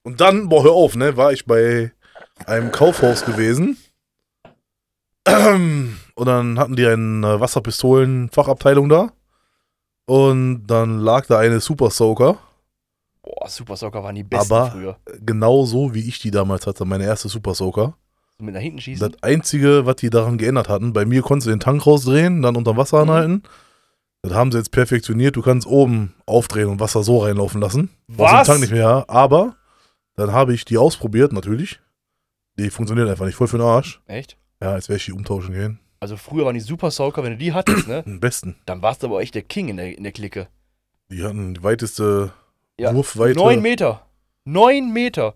[0.02, 1.92] Und dann, boah, hör auf, ne, war ich bei
[2.46, 3.76] einem Kaufhaus gewesen.
[5.26, 9.10] Und dann hatten die eine Wasserpistolen-Fachabteilung da.
[10.06, 12.38] Und dann lag da eine Super Soaker.
[13.22, 14.96] Boah, Super Soccer waren die besten Aber- früher.
[15.20, 17.96] Genau so, wie ich die damals hatte, meine erste Super Soaker.
[18.38, 19.10] So mit nach hinten schießen.
[19.12, 22.56] Das Einzige, was die daran geändert hatten, bei mir konntest du den Tank rausdrehen, dann
[22.56, 23.10] unter Wasser Mhm.
[23.10, 23.42] anhalten.
[24.22, 25.36] Das haben sie jetzt perfektioniert.
[25.36, 27.90] Du kannst oben aufdrehen und Wasser so reinlaufen lassen.
[28.08, 28.46] Brauchst den Was?
[28.46, 29.04] Tank nicht mehr.
[29.08, 29.56] Aber
[30.16, 31.78] dann habe ich die ausprobiert, natürlich.
[32.58, 33.34] Die funktioniert einfach nicht.
[33.34, 34.00] Voll für den Arsch.
[34.06, 34.36] Echt?
[34.62, 35.78] Ja, als wäre ich die umtauschen gehen.
[36.00, 38.02] Also früher waren die Super Soaker, wenn du die hattest, ne?
[38.06, 38.56] Am besten.
[38.66, 40.48] Dann warst du aber echt der King in der, in der Clique.
[41.10, 42.32] Die hatten die weiteste
[42.78, 42.94] Ja.
[42.94, 43.38] Wurfweite.
[43.38, 44.06] Neun Meter.
[44.44, 45.34] Neun Meter.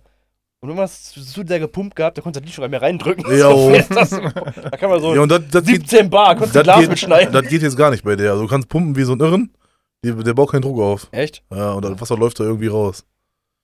[0.61, 2.83] Und wenn man es zu sehr gepumpt gehabt, da konntest du die schon nicht mehr
[2.83, 3.25] reindrücken.
[3.31, 3.51] Ja,
[4.07, 4.21] So
[4.61, 6.81] da kann man so ja, und das, das, geht, 17 Bar, konntest du das, Glas
[6.81, 7.33] geht, mitschneiden.
[7.33, 8.33] das geht jetzt gar nicht bei der.
[8.33, 9.53] Also du kannst pumpen wie so ein Irren.
[10.05, 11.09] Die, der baut keinen Druck auf.
[11.13, 11.45] Echt?
[11.51, 13.05] Ja, und das Wasser läuft da irgendwie raus.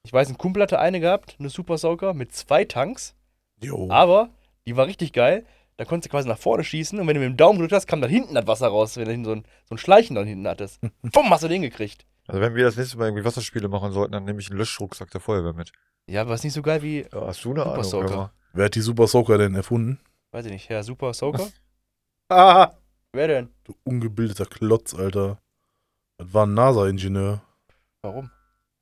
[0.05, 3.15] Ich weiß, ein Kumpel hatte eine gehabt, eine Super Soaker mit zwei Tanks.
[3.63, 3.89] Jo.
[3.91, 4.31] Aber
[4.67, 5.47] die war richtig geil.
[5.77, 7.87] Da konntest du quasi nach vorne schießen und wenn du mit dem Daumen gedrückt hast,
[7.89, 10.47] kam dann hinten das Wasser raus, wenn du so ein, so ein Schleichen dann hinten
[10.47, 10.81] hattest.
[11.03, 12.07] Bumm, hast du den gekriegt.
[12.29, 15.11] Also wenn wir das nächste Mal irgendwie Wasserspiele machen sollten, dann nehme ich einen Löschrucksack
[15.11, 15.73] der Feuerwehr mit.
[16.09, 17.85] Ja, aber ist nicht so geil wie, Ja, hast du eine Super Ahnung?
[17.85, 18.33] Soaker.
[18.53, 19.99] Wer hat die Super Soaker denn erfunden?
[20.33, 21.49] weiß ich nicht, Herr Super Soaker?
[22.31, 22.73] Ah,
[23.13, 23.49] Wer denn?
[23.65, 25.39] du ungebildeter Klotz, Alter.
[26.19, 27.43] Das war ein NASA-Ingenieur.
[28.03, 28.31] Warum?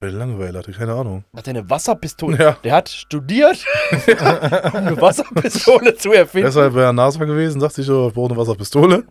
[0.00, 1.24] Weil der Langeweile hatte, keine Ahnung.
[1.36, 2.36] Hat der eine Wasserpistole?
[2.40, 6.46] Ja, Der hat studiert, um eine Wasserpistole zu erfinden.
[6.46, 9.04] deshalb wäre er NASA gewesen, dachte ich, ich brauche eine Wasserpistole.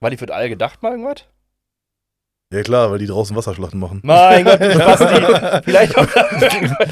[0.00, 1.24] War die für das All gedacht mal irgendwas?
[2.50, 4.00] Ja klar, weil die draußen Wasserschlachten machen.
[4.02, 5.62] Mein Gott, du Basti.
[5.64, 6.06] Vielleicht auch.
[6.06, 6.40] Keine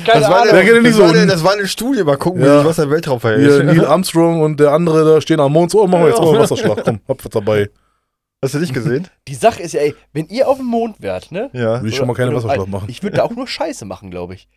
[0.05, 0.55] Das war, Ahnung.
[0.55, 2.53] Der das, so war eine, un- das war eine Studie, mal gucken, Ja.
[2.55, 3.65] wie sich was der Weltraum verhält.
[3.65, 5.71] Neil Armstrong und der andere da stehen am Mond.
[5.71, 6.85] So, oh, machen wir jetzt mal eine Wasserschlacht.
[6.85, 7.71] Komm, hab was dabei.
[8.45, 9.09] Hast du nicht gesehen?
[9.29, 11.49] Die Sache ist ja, ey, wenn ihr auf dem Mond wärt, ne?
[11.55, 11.83] ja.
[11.83, 12.89] Will ich schon mal keine Wasserschlacht machen.
[12.91, 14.49] Ich würde da auch nur Scheiße machen, glaube ich.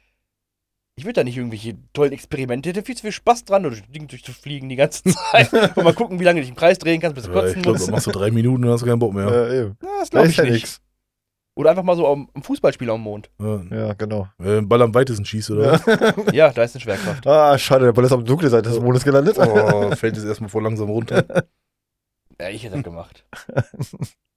[0.98, 2.70] Ich würde da nicht irgendwelche tollen Experimente.
[2.70, 5.54] Ich hätte viel zu viel Spaß dran, durch das Ding durchzufliegen die ganze Zeit.
[5.54, 7.56] und mal gucken, wie lange du dich im Kreis drehen kannst, bis du Ja, kotzen
[7.56, 7.90] ich glaube, musst.
[7.90, 9.24] machst du drei Minuten und hast keinen Bock mehr.
[9.32, 9.78] Ja, eben.
[9.82, 10.54] Ja, das Da glaube ist ich ja nicht.
[10.56, 10.82] nichts.
[11.60, 13.30] Oder einfach mal so am am Fußballspiel am Mond.
[13.38, 14.30] Ja, genau.
[14.41, 15.78] äh, Ball am weitesten schießt, oder?
[16.34, 17.28] Ja, da ist eine Schwerkraft.
[17.28, 19.38] Ah, schade, der Ball ist auf der dunklen Seite des Mondes gelandet.
[19.38, 21.26] Oh, fällt jetzt erstmal voll langsam runter.
[22.39, 23.26] Ja, ich hätte das gemacht.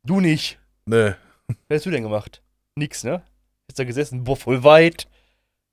[0.05, 0.59] Du nicht.
[0.85, 1.13] Nee.
[1.47, 2.43] Was hättest du denn gemacht?
[2.75, 3.23] Nix, ne?
[3.69, 5.07] Ist da gesessen, boah, voll weit.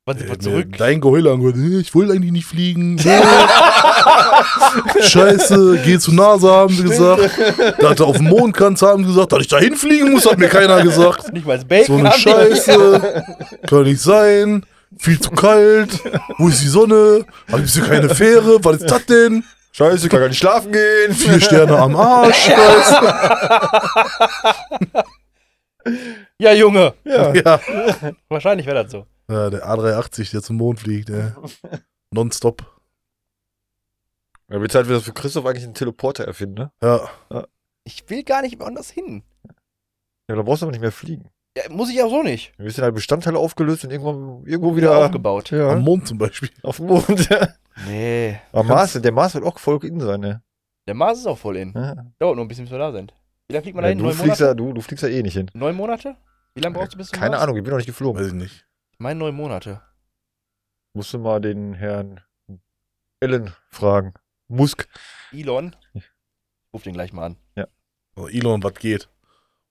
[0.10, 0.67] Wann sind Äh, zurück?
[0.76, 1.56] Dein Geheul angehört.
[1.56, 2.98] "Äh, Ich wollte eigentlich nicht fliegen.
[5.02, 7.30] Scheiße, geh zu NASA, haben sie gesagt.
[7.80, 9.32] Da du auf dem Mond kannst, haben sie gesagt.
[9.34, 11.32] Dass ich da hinfliegen muss, hat mir keiner gesagt.
[11.32, 12.24] Nicht mal das Bacon So eine haben die-
[12.56, 13.24] Scheiße.
[13.67, 14.65] Kann nicht sein.
[14.98, 15.91] Viel zu kalt.
[16.39, 17.24] Wo ist die Sonne?
[17.52, 18.58] Hab ich hier keine Fähre?
[18.63, 19.43] Was ist das denn?
[19.74, 21.13] Scheiße, ich kann gar nicht schlafen gehen.
[21.13, 22.50] Vier Sterne am Arsch.
[22.50, 22.95] Weißt
[26.39, 26.93] Ja, Junge.
[27.04, 27.32] Ja.
[27.34, 27.60] Ja.
[28.28, 29.06] Wahrscheinlich wäre das so.
[29.29, 31.09] Ja, der A380, der zum Mond fliegt.
[31.09, 31.31] Ey.
[32.11, 32.63] Nonstop.
[34.49, 36.71] Ja, wird Zeit wieder für Christoph eigentlich einen Teleporter erfinden, ne?
[36.81, 37.45] Ja.
[37.83, 39.23] Ich will gar nicht woanders hin.
[40.27, 41.29] Ja, da brauchst du aber nicht mehr fliegen.
[41.57, 42.53] Ja, muss ich auch so nicht.
[42.57, 45.51] Wir sind halt Bestandteile aufgelöst und irgendwo, irgendwo Wieder wieder aufgebaut.
[45.51, 46.49] Ja, Am Mond zum Beispiel.
[46.63, 47.05] auf dem Mond.
[47.29, 47.49] Ja.
[47.87, 48.37] Nee.
[48.51, 50.41] Aber Mars, der Mars wird auch voll in sein, ne?
[50.85, 51.71] Der Mars ist auch voll in.
[51.73, 51.95] Ja.
[52.19, 53.13] Dauert nur ein bisschen, bis wir da sind.
[53.47, 53.99] Wie lange fliegt man da Ja, hin?
[53.99, 54.43] du, Neun fliegst Monate?
[54.45, 55.49] ja, du, du fliegst ja eh nicht hin.
[55.53, 56.17] Neun Monate?
[56.55, 57.43] Wie lange brauchst du bis zum Keine Mars?
[57.43, 58.19] Ahnung, ich bin noch nicht geflogen.
[58.19, 58.65] Weiß ich nicht.
[58.99, 59.81] Ich meine neun Monate.
[60.93, 62.19] Musst du mal den Herrn
[63.21, 64.13] Ellen fragen.
[64.49, 64.89] Musk.
[65.31, 65.73] Elon.
[65.93, 66.03] Ich
[66.73, 67.38] ruf den gleich mal an.
[68.17, 69.07] So, Elon, was geht?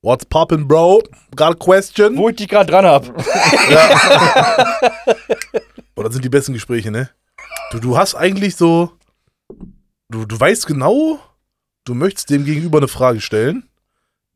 [0.01, 1.03] What's poppin', bro?
[1.37, 2.17] Got a question?
[2.17, 3.05] Wo ich dich gerade dran hab.
[5.95, 7.11] Boah, das sind die besten Gespräche, ne?
[7.71, 8.97] Du, du hast eigentlich so.
[10.09, 11.21] Du, du weißt genau,
[11.85, 13.69] du möchtest dem Gegenüber eine Frage stellen,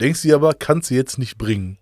[0.03, 1.79] denkst dir aber, kannst sie jetzt nicht bringen.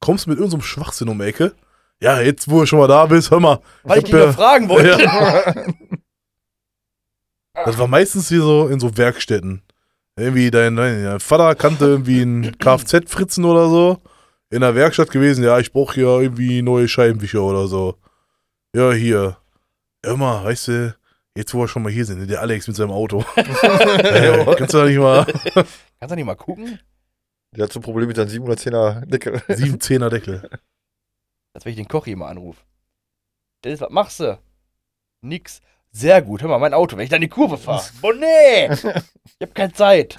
[0.00, 1.54] Kommst mit irgendeinem Schwachsinn um die Ecke.
[2.02, 3.60] Ja, jetzt, wo du schon mal da bist, hör mal.
[3.82, 5.02] Weil ich dich hab nur fragen wollte.
[5.02, 5.54] Ja.
[7.64, 9.62] Das war meistens hier so in so Werkstätten.
[10.16, 13.98] Irgendwie dein, dein Vater kannte irgendwie einen Kfz-Fritzen oder so.
[14.50, 17.96] In der Werkstatt gewesen, ja, ich brauche hier irgendwie neue Scheibenwischer oder so.
[18.74, 19.36] Ja, hier.
[20.04, 20.96] Hör mal, weißt du,
[21.36, 23.24] jetzt wo wir schon mal hier sind, der Alex mit seinem Auto.
[23.36, 26.78] äh, kannst du da nicht mal Kannst du nicht mal gucken?
[27.54, 29.36] Der hat so ein Problem mit seinem 710er Deckel.
[29.48, 30.48] 710er Deckel.
[31.52, 32.62] Als wenn ich den Koch hier mal anrufe.
[33.64, 34.38] Dennis, was machst du?
[35.20, 35.60] Nix.
[35.92, 37.82] Sehr gut, hör mal, mein Auto, wenn ich da in die Kurve fahre.
[38.00, 38.66] Boah, nee!
[38.72, 38.84] Ich
[39.42, 40.16] hab keine Zeit.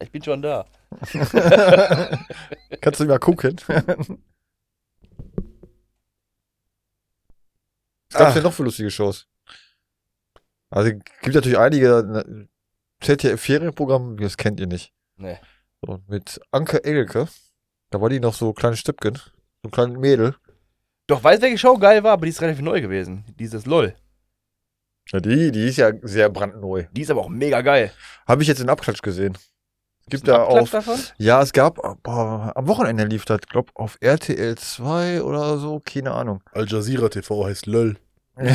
[0.00, 0.66] Ich bin schon da.
[2.80, 3.56] Kannst du mal gucken?
[8.10, 8.34] Was gab's Ah.
[8.34, 9.26] denn noch für lustige Shows?
[10.70, 10.90] Also
[11.22, 12.48] gibt natürlich einige ne,
[13.00, 14.92] ZDF-Ferienprogramm, das kennt ihr nicht.
[15.16, 15.38] Nee.
[15.84, 17.28] So, mit Anke Engelke.
[17.90, 19.18] Da war die noch so kleine Stüppchen.
[19.62, 20.34] So ein kleines Mädel.
[21.06, 23.24] Doch, weißt du, welche Show geil war, aber die ist relativ neu gewesen.
[23.38, 23.94] Dieses LOL.
[25.10, 26.86] Ja, die, die ist ja sehr brandneu.
[26.90, 27.92] Die ist aber auch mega geil.
[28.26, 29.38] Habe ich jetzt in Abklatsch gesehen.
[30.00, 30.70] Es gibt da Abklatsch auf.
[30.70, 30.98] davon?
[31.18, 36.10] Ja, es gab, boah, am Wochenende lief das, glaub, auf RTL 2 oder so, keine
[36.12, 36.42] Ahnung.
[36.52, 37.98] Al Jazeera TV heißt LÖL.
[38.36, 38.50] äh,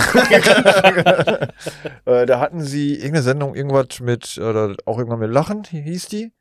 [2.25, 6.33] da hatten sie irgendeine Sendung, irgendwas mit, oder auch irgendwann mit Lachen, hieß die.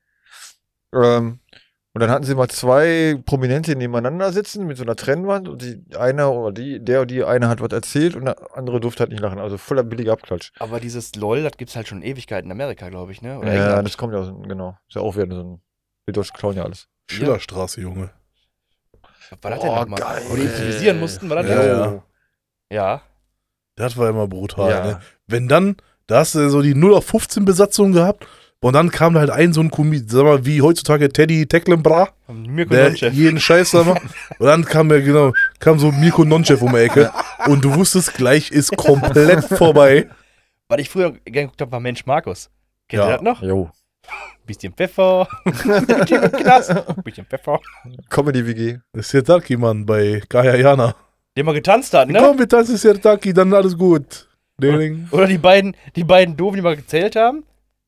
[0.93, 1.39] Ähm,
[1.97, 5.83] und dann hatten sie mal zwei Prominente nebeneinander sitzen mit so einer Trennwand und die
[5.97, 9.13] eine oder die, der oder die eine hat was erzählt und der andere durfte halt
[9.13, 9.39] nicht lachen.
[9.39, 10.53] Also voller billiger Abklatsch.
[10.59, 13.39] Aber dieses LOL, das gibt's halt schon Ewigkeiten in Amerika, glaube ich, ne?
[13.39, 13.89] Oder ja, England.
[13.89, 14.77] das kommt ja aus, genau.
[14.91, 15.63] Ist ja auch wieder so ein,
[16.07, 16.87] die Deutschen klauen ja alles.
[17.11, 18.11] Schillerstraße, Junge.
[19.31, 19.99] Was war das denn Boah, nochmal?
[20.01, 20.23] geil.
[20.29, 21.67] Wo die improvisieren mussten, war das Ja, der?
[21.79, 22.03] ja.
[22.71, 23.03] Ja.
[23.77, 24.85] Das war immer brutal, Ja.
[24.87, 25.01] ne?
[25.29, 25.77] Wenn dann,
[26.09, 28.27] da hast du so die 0 auf 15 Besatzung gehabt
[28.67, 32.09] und dann kam da halt ein so ein Komik, sag mal, wie heutzutage Teddy Tecklenbra,
[32.29, 33.15] Mirko der Nonchev.
[33.15, 34.03] jeden Scheiß da macht.
[34.39, 37.11] Und dann kam ja, genau, kam so Mirko Nonchev um die Ecke
[37.47, 40.09] und du wusstest, gleich ist komplett vorbei.
[40.69, 42.51] Was ich früher gerne geguckt habe, war Mensch Markus.
[42.89, 43.09] Kennt Ja.
[43.09, 43.43] ihr das noch?
[43.43, 43.71] Jo.
[44.47, 45.27] Bisschen Pfeffer.
[45.45, 46.75] Knast.
[47.05, 47.61] Bisschen Pfeffer.
[48.09, 48.79] Comedy-WG.
[48.93, 50.95] Das ist der Taki, Mann, bei Kaya Jana.
[51.37, 52.19] Der mal getanzt hat, ne?
[52.21, 54.29] Komm, wir tanzen ist der Taki, dann alles gut.
[54.61, 55.09] Ding.
[55.11, 57.45] Oder die beiden, die beiden Doofen, die mal gezählt haben.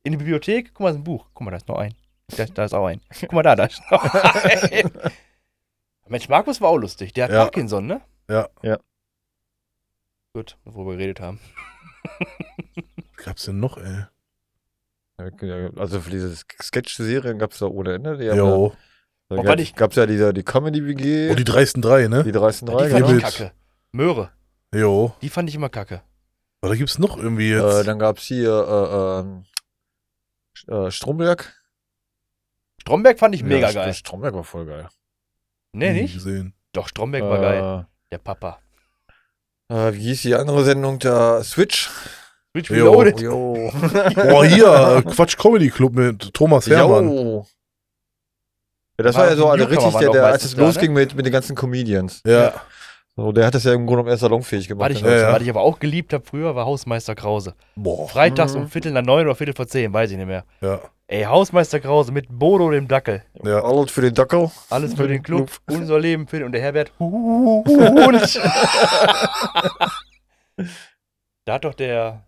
[0.09, 0.71] In der Bibliothek.
[0.73, 1.27] Guck mal, ist ein Buch.
[1.35, 1.95] Guck mal, da ist noch ein.
[2.37, 3.01] Da, da ist auch ein.
[3.21, 4.91] Guck mal da, da ist noch ein.
[6.09, 7.13] Mensch, Markus war auch lustig.
[7.13, 7.43] Der hat Ja.
[7.45, 8.01] Parkinson, ne?
[8.31, 8.49] Ja.
[8.63, 8.79] Ja.
[10.35, 11.39] Gut, worüber wir geredet haben.
[13.17, 14.05] Was gab's denn noch, ey?
[15.43, 18.17] Ja, Also für diese Sketch-Serien gab es da ohne Ende.
[18.17, 18.73] Die Jo.
[19.29, 22.25] Da Oh, gab, ich- gab's ja diese, die Comedy-WG, Oh, die dreisten drei, ne?
[22.25, 23.09] die 13 die drei, fand genau.
[23.09, 23.53] ich mit- kacke.
[23.93, 24.31] Möhre.
[24.75, 25.13] Jo.
[25.21, 26.01] Die fand ich immer kacke.
[26.63, 27.83] Aber da gibt's noch irgendwie jetzt.
[27.83, 29.43] Äh, dann gab's hier äh, Sch-
[30.69, 31.55] äh, Stromberg.
[32.81, 33.91] Stromberg fand ich mega Ja, geil.
[33.91, 34.89] St- Stromberg war voll geil.
[35.73, 36.15] Nee, nie nicht?
[36.15, 36.55] gesehen.
[36.73, 37.87] Doch, Stromberg war geil.
[38.11, 38.59] Der Papa.
[39.69, 41.43] Äh, wie hieß die andere Sendung da?
[41.45, 41.91] Switch.
[42.53, 42.71] Switch.
[42.71, 43.21] Reloaded.
[43.21, 43.71] Jo.
[44.15, 47.09] Boah, hier, äh, Quatsch Comedy Club mit Thomas Hermann.
[47.09, 47.47] Jo.
[48.99, 50.63] Ja, das War war ja so richtig, der, der, als es ne?
[50.65, 52.23] losging mit, mit den ganzen Comedians.
[52.27, 52.61] Ja.
[53.19, 54.91] So, der hat das ja im Grunde genommen erst salonfähig gemacht.
[54.91, 55.03] Was ich?
[55.03, 55.33] Ja, ja.
[55.33, 57.57] was ich aber auch geliebt habe früher, war Hausmeister Krause.
[57.75, 58.09] Boah.
[58.09, 58.61] Freitags Mhm.
[58.61, 60.45] um Viertel nach neun oder Viertel vor zehn, weiß ich nicht mehr.
[60.61, 60.79] Ja.
[61.09, 63.25] Ey, Hausmeister Krause mit Bodo dem Dackel.
[63.43, 63.65] Ja.
[63.65, 64.53] Alles für den Dackel.
[64.71, 66.93] Alles für den den Club, unser Leben für den und der Herbert.
[67.01, 68.41] Hund.
[71.45, 72.25] da hat doch der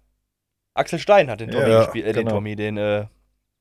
[0.74, 2.34] Axel Stein hat den Tommy Ja, gespielt, äh, den genau.
[2.34, 3.06] Tommy, den äh,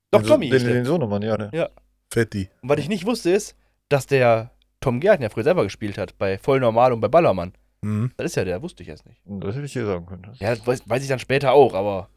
[0.09, 0.49] doch den, Tommy.
[0.49, 0.75] Den, den, der.
[0.77, 1.69] den Sohnemann, ja, ne?
[2.11, 2.49] Fetti.
[2.63, 3.55] Und was ich nicht wusste ist,
[3.87, 4.49] dass der
[4.81, 7.53] Tom Gärtner ja früher selber gespielt hat bei Voll Normal und bei Ballermann.
[7.81, 8.11] Mhm.
[8.17, 9.21] Das ist ja der, wusste ich erst nicht.
[9.25, 10.31] Das hätte ich dir sagen können.
[10.39, 12.09] Ja, das weiß, weiß ich dann später auch, aber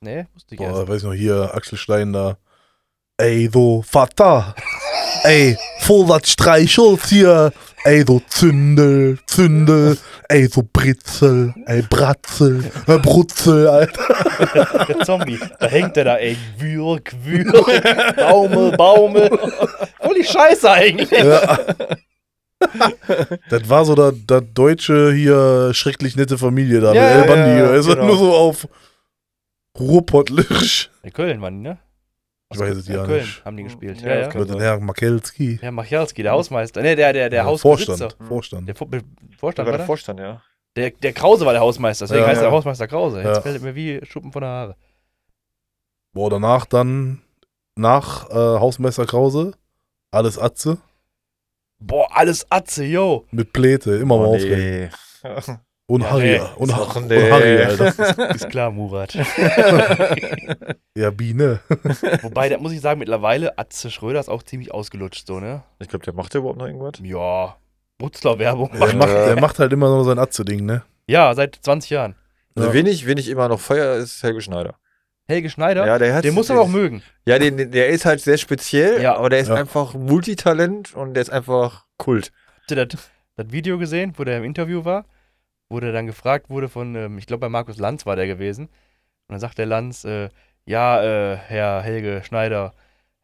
[0.00, 0.88] nee, wusste ich Boah, erst.
[0.88, 2.38] weiß ich noch, hier, Axel Stein da.
[3.16, 4.54] Ey, du Vater.
[5.24, 5.56] Ey,
[6.08, 7.52] das Streichholz hier.
[7.84, 9.96] Ey, du Zündel, Zündel.
[10.28, 11.54] Ey, du Britzel.
[11.66, 12.64] Ey, Bratzel.
[12.86, 14.86] Äh, Brutzel, Alter.
[14.88, 19.28] Der Zombie, da hängt der da, ey, Würg, Würg, Baumel, Baumel.
[20.00, 21.10] Voll die Scheiße eigentlich.
[21.10, 21.58] Ja.
[23.50, 26.94] Das war so der, der deutsche hier schrecklich nette Familie da.
[26.94, 27.58] Ja, ja, El Bandi.
[27.58, 28.06] ja, also genau.
[28.06, 28.68] nur so auf
[29.78, 30.90] Ruhrpottlisch.
[31.02, 31.78] In Köln waren die, ne?
[32.52, 33.44] Ich weiß es In ja Köln nicht.
[33.44, 34.00] haben die gespielt.
[34.02, 34.38] Ja, Ja, ja.
[34.38, 35.58] Mit dem Herr Makelski.
[35.60, 36.82] Herr Machalski, der Hausmeister.
[36.82, 38.10] Ne, der, der, der Ja, Hausbesitzer.
[38.10, 38.28] Vorstand.
[38.28, 38.68] Vorstand.
[38.68, 39.02] Der Der
[39.38, 39.86] Vorstand war der der?
[39.86, 40.42] Vorstand, ja.
[40.76, 42.48] Der, der Krause war der Hausmeister, deswegen Ja, heißt ja.
[42.48, 43.18] er Hausmeister Krause.
[43.18, 43.40] Jetzt Ja.
[43.42, 44.76] fällt mir wie Schuppen von der Haare.
[46.14, 47.22] Boah, danach dann,
[47.76, 49.52] nach äh, Hausmeister Krause,
[50.10, 50.78] alles Atze
[51.78, 53.26] Boah, alles Atze, yo.
[53.32, 54.90] mit Pläte, immer mal Oh, aufregen.
[55.92, 56.40] Und Ja, Harry, nee.
[56.56, 57.30] und, Ach, und nee.
[57.30, 58.34] Harry, Alter.
[58.34, 59.12] Ist klar, Murat.
[60.96, 61.60] Ja, Biene.
[62.22, 65.62] Wobei, da muss ich sagen, mittlerweile Atze Schröder ist auch ziemlich ausgelutscht, so, ne?
[65.80, 66.92] Ich glaube, der macht ja überhaupt noch irgendwas.
[67.02, 67.56] Ja.
[67.98, 68.70] Brutzler-Werbung.
[68.72, 70.82] Der macht- macht, der macht halt immer nur sein Atze-Ding, ne?
[71.06, 72.14] Ja, seit 20 Jahren.
[72.54, 72.74] Also Ja.
[72.74, 74.74] wen, ich, wen ich immer noch feier, ist Helge Schneider.
[75.28, 77.02] Helge Schneider, Ja, der hat, den muss man auch mögen.
[77.26, 79.16] Ja, den, den- der ist halt sehr speziell, Ja.
[79.16, 79.54] aber der ist Ja.
[79.56, 82.32] einfach Multitalent und der ist einfach Kult.
[82.60, 85.04] Habt ihr das, das Video gesehen, wo der im Interview war?
[85.72, 88.66] Wo der dann gefragt wurde von, ähm, ich glaube bei Markus Lanz war der gewesen.
[88.66, 90.28] Und dann sagt der Lanz, äh,
[90.66, 92.74] ja, äh, Herr Helge Schneider,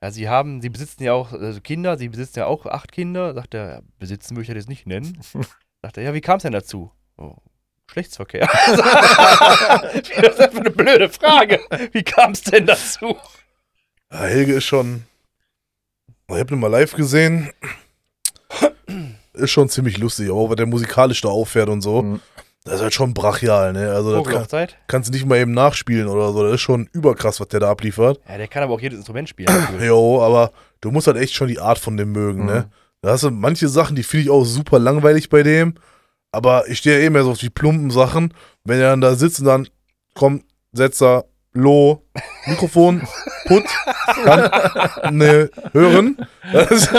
[0.02, 3.34] ja, Sie haben, Sie besitzen ja auch also Kinder, Sie besitzen ja auch acht Kinder.
[3.34, 5.18] Sagt er, ja, besitzen möchte ich das nicht nennen.
[5.82, 6.90] sagt er, ja, wie kam es denn dazu?
[7.18, 7.36] Oh,
[7.86, 8.48] Geschlechtsverkehr.
[8.66, 11.60] das ist einfach eine blöde Frage.
[11.92, 13.16] Wie kam es denn dazu?
[14.10, 15.04] Ja, Helge ist schon.
[16.30, 17.50] Ich hab den mal live gesehen.
[19.38, 22.20] Ist schon ziemlich lustig, aber auch, der musikalisch da auffährt und so, Mhm.
[22.64, 23.92] das ist halt schon brachial, ne?
[23.92, 26.42] Also, das kann, kannst du nicht mal eben nachspielen oder so.
[26.44, 28.20] Das ist schon überkrass, was der da abliefert.
[28.28, 29.48] Ja, der kann aber auch jedes Instrument spielen.
[29.80, 32.46] Jo, aber du musst halt echt schon die Art von dem mögen, Mhm.
[32.46, 32.70] ne?
[33.00, 35.74] Da hast du manche Sachen, die finde ich auch super langweilig bei dem.
[36.32, 38.34] Aber ich stehe ja eh mehr so auf die plumpen Sachen.
[38.64, 39.68] Wenn er dann da sitzt und dann
[40.14, 41.24] kommt, setzt er
[41.54, 42.02] Lo,
[42.46, 43.02] Mikrofon,
[43.46, 43.64] Put,
[44.24, 46.16] kann, ne, hören.
[46.52, 46.98] Das ist, so,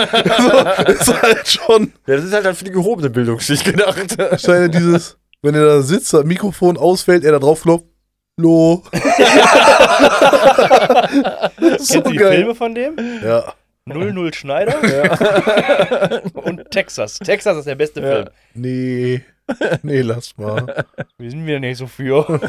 [1.09, 4.11] ist halt schon Ja, das ist halt dann für die gehobene Bildungsschicht gedacht.
[4.13, 7.85] ist halt dieses, wenn er da sitzt, das Mikrofon ausfällt, er da drauf klopft,
[8.37, 8.83] Lo.
[8.91, 12.35] ist so Kennst du die geil.
[12.37, 12.95] Filme von dem?
[13.23, 13.53] Ja.
[13.85, 14.75] 00 Schneider
[16.33, 17.17] und Texas.
[17.19, 18.11] Texas ist der beste Ja.
[18.11, 18.27] Film.
[18.53, 19.21] Nee.
[19.81, 20.85] Nee, lass mal.
[21.17, 22.27] Wir sind wieder nicht so für.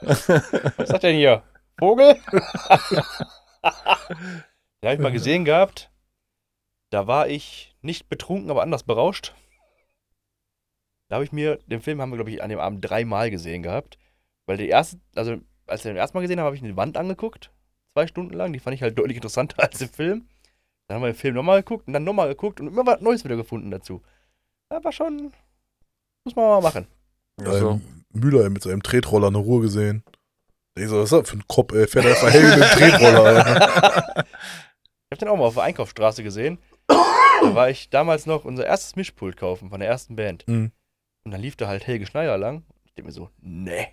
[0.00, 1.42] Was sagt denn hier?
[1.78, 2.14] Vogel?
[4.82, 5.90] Den habe ich mal gesehen gehabt.
[6.90, 9.34] Da war ich nicht betrunken, aber anders berauscht.
[11.08, 13.62] Da habe ich mir, den Film haben wir, glaube ich, an dem Abend dreimal gesehen
[13.62, 13.98] gehabt.
[14.46, 16.96] Weil die erste, also als wir den ersten Mal gesehen haben, habe ich eine Wand
[16.96, 17.50] angeguckt.
[17.94, 18.52] Zwei Stunden lang.
[18.52, 20.28] Die fand ich halt deutlich interessanter als den Film.
[20.86, 23.24] Dann haben wir den Film nochmal geguckt und dann nochmal geguckt und immer was Neues
[23.24, 24.02] wieder gefunden dazu.
[24.68, 25.32] War schon.
[26.24, 26.86] Muss man mal machen.
[27.38, 30.02] Also, Ähm, Müller mit seinem Tretroller eine Ruhe gesehen.
[30.76, 31.86] Ich so, was ist das für ein Kopf, ey?
[31.86, 34.24] Fährt einfach Helge mit dem Tretroller.
[35.14, 36.58] Ich habe den auch mal auf der Einkaufsstraße gesehen.
[36.88, 40.42] Da war ich damals noch unser erstes Mischpult kaufen von der ersten Band.
[40.48, 40.72] Mhm.
[41.24, 42.64] Und dann lief da halt Helge Schneider lang.
[42.84, 43.86] Ich denke mir so, ne,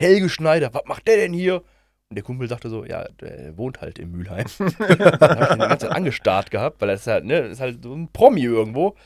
[0.00, 1.56] Helge Schneider, was macht der denn hier?
[1.56, 4.46] Und der Kumpel sagte so, ja, der wohnt halt in Mülheim.
[4.58, 7.60] dann habe ich den die ganze Zeit angestarrt gehabt, weil er ist halt, ne, ist
[7.60, 8.96] halt so ein Promi irgendwo.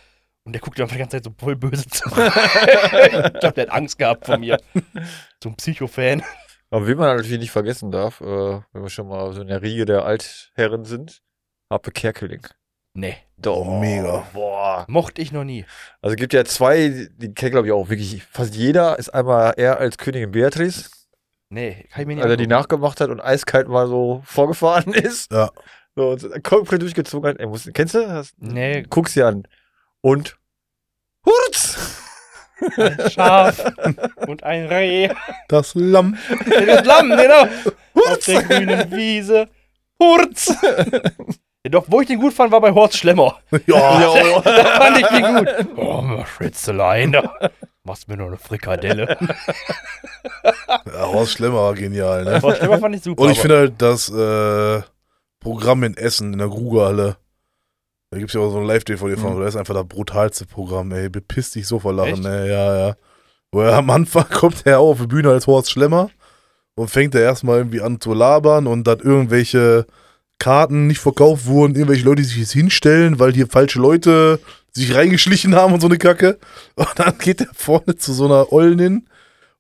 [0.49, 2.09] Und der guckt einfach die ganze Zeit so voll böse zu.
[2.09, 4.59] ich glaube, der hat Angst gehabt vor mir.
[5.45, 6.23] So ein Psycho-Fan.
[6.71, 8.25] aber wie man natürlich nicht vergessen darf, äh,
[8.73, 11.21] wenn wir schon mal so in der Riege der Altherren sind,
[11.71, 12.47] Harpe Kerkeling.
[12.95, 14.27] Nee, Doch, mega.
[14.33, 14.87] Boah.
[14.89, 15.67] mochte ich noch nie.
[16.01, 19.53] Also es gibt ja zwei, die kennt glaube ich auch wirklich fast jeder, ist einmal
[19.59, 20.89] er als Königin Beatrice,
[21.51, 24.93] Nee, kann ich mir nicht als er die nachgemacht hat und eiskalt mal so vorgefahren
[24.95, 25.31] ist.
[25.31, 25.51] Ja.
[25.95, 27.39] So, und komplett durchgezogen hat.
[27.39, 28.09] Ey, musst, kennst du?
[28.09, 29.43] Hast, Nee, Guck's dir an.
[30.01, 30.37] Und
[31.27, 31.77] Hurz!
[32.77, 33.65] ein Schaf
[34.27, 35.09] und ein Reh.
[35.49, 36.17] Das Lamm.
[36.67, 37.49] Das Lamm, genau.
[37.95, 39.49] Auf der grünen Wiese.
[40.01, 40.55] Hurz!
[41.65, 43.39] ja, doch, wo ich den gut fand, war bei Horst Schlemmer.
[43.67, 45.77] Ja, da fand ich den gut.
[45.77, 47.51] Oh, Schwitzelein, da
[47.83, 49.17] machst mir nur eine Frikadelle.
[50.87, 52.41] ja Horst Schlemmer war genial, ne?
[52.41, 53.23] Horst Schlemmer fand ich super.
[53.23, 54.83] Und ich finde halt das äh,
[55.41, 57.17] Programm in Essen, in der Grugerhalle,
[58.11, 59.41] da gibt es ja auch so ein Live-DVD von, Mhm.
[59.41, 61.09] das ist einfach das brutalste Programm, ey.
[61.09, 62.27] Bepisst dich so vor Lachen, Echt?
[62.27, 62.51] ey.
[62.51, 62.97] Ja, ja.
[63.53, 66.11] Wo er am Anfang kommt er auf die Bühne als Horst Schlemmer
[66.75, 69.87] und fängt er erstmal irgendwie an zu labern und dann irgendwelche
[70.39, 74.39] Karten nicht verkauft wurden, irgendwelche Leute, sich jetzt hinstellen, weil hier falsche Leute
[74.73, 76.39] sich reingeschlichen haben und so eine Kacke.
[76.77, 79.09] Und dann geht er vorne zu so einer Ollen hin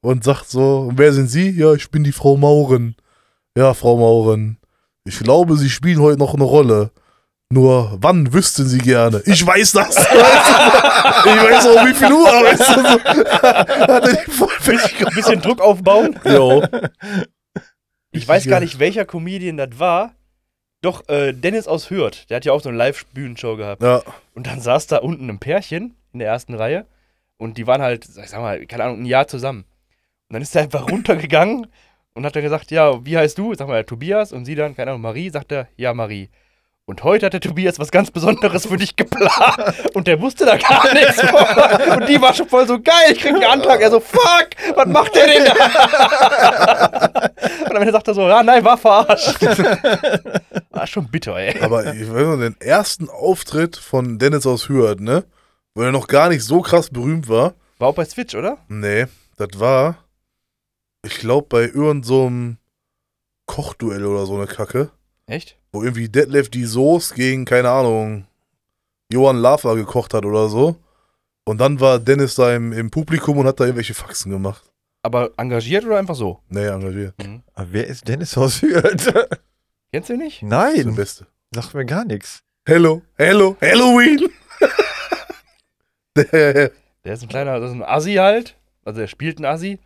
[0.00, 1.50] und sagt so, und wer sind Sie?
[1.50, 2.94] Ja, ich bin die Frau Mauren.
[3.56, 4.58] Ja, Frau Mauren.
[5.04, 6.92] Ich glaube, Sie spielen heute noch eine Rolle.
[7.50, 9.22] Nur, wann wüssten Sie gerne?
[9.24, 9.96] Ich weiß das.
[9.96, 10.10] Weißt
[11.24, 11.30] du?
[11.30, 12.26] ich weiß auch, wie viel Uhr.
[12.26, 12.82] Weißt du.
[13.42, 14.50] Hat er die voll
[15.06, 16.18] Ein bisschen Druck aufbauen.
[16.26, 16.62] Jo.
[18.10, 20.14] Ich weiß gar nicht, welcher Comedian das war.
[20.82, 23.82] Doch, äh, Dennis aus Hürth, der hat ja auch so eine Live-Bühnenshow gehabt.
[23.82, 24.02] Ja,
[24.34, 26.86] Und dann saß da unten ein Pärchen in der ersten Reihe.
[27.36, 29.64] Und die waren halt, ich sag mal, keine Ahnung, ein Jahr zusammen.
[30.28, 31.66] Und dann ist er einfach runtergegangen
[32.14, 33.54] und hat er gesagt, ja, wie heißt du?
[33.54, 34.32] Sag mal, Tobias.
[34.32, 36.28] Und sie dann, keine Ahnung, Marie, sagt er, ja, Marie.
[36.88, 39.74] Und heute hat der Tobias was ganz Besonderes für dich geplant.
[39.92, 42.00] Und der wusste da gar nichts von.
[42.00, 43.82] Und die war schon voll so geil, ich krieg einen Antrag.
[43.82, 47.30] Er so, fuck, was macht der denn da?
[47.66, 49.38] Und am Ende sagt er so, ja, nein, war verarscht.
[50.70, 51.60] War schon bitter, ey.
[51.60, 55.24] aber ich weiß noch, den ersten Auftritt von Dennis aus Hürth, ne?
[55.74, 57.52] Wo er noch gar nicht so krass berühmt war.
[57.78, 58.56] War auch bei Switch, oder?
[58.68, 59.04] Nee,
[59.36, 59.98] das war,
[61.04, 62.56] ich glaube, bei irgendeinem
[63.46, 64.90] so Kochduell oder so eine Kacke.
[65.26, 65.57] Echt?
[65.72, 68.26] Wo irgendwie Detlef die Soße gegen, keine Ahnung,
[69.12, 70.76] Johann Lava gekocht hat oder so.
[71.44, 74.64] Und dann war Dennis da im, im Publikum und hat da irgendwelche Faxen gemacht.
[75.02, 76.40] Aber engagiert oder einfach so?
[76.48, 77.14] Nee, engagiert.
[77.54, 79.12] Aber wer ist Dennis aus Hürth?
[79.92, 80.42] Kennst du ihn nicht?
[80.42, 81.26] Das ist der Nein, Beste.
[81.54, 82.42] sagt mir gar nichts.
[82.66, 84.28] Hello, hello, Halloween!
[86.16, 86.70] der,
[87.04, 88.56] Der ist ein kleiner, das ist ein Assi halt.
[88.84, 89.78] Also der spielt einen Assi,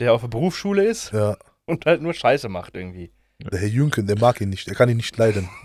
[0.00, 3.12] der auf der Berufsschule ist ja, und halt nur Scheiße macht irgendwie.
[3.38, 5.48] Der Herr Jünken, der mag ihn nicht, der kann ihn nicht leiden.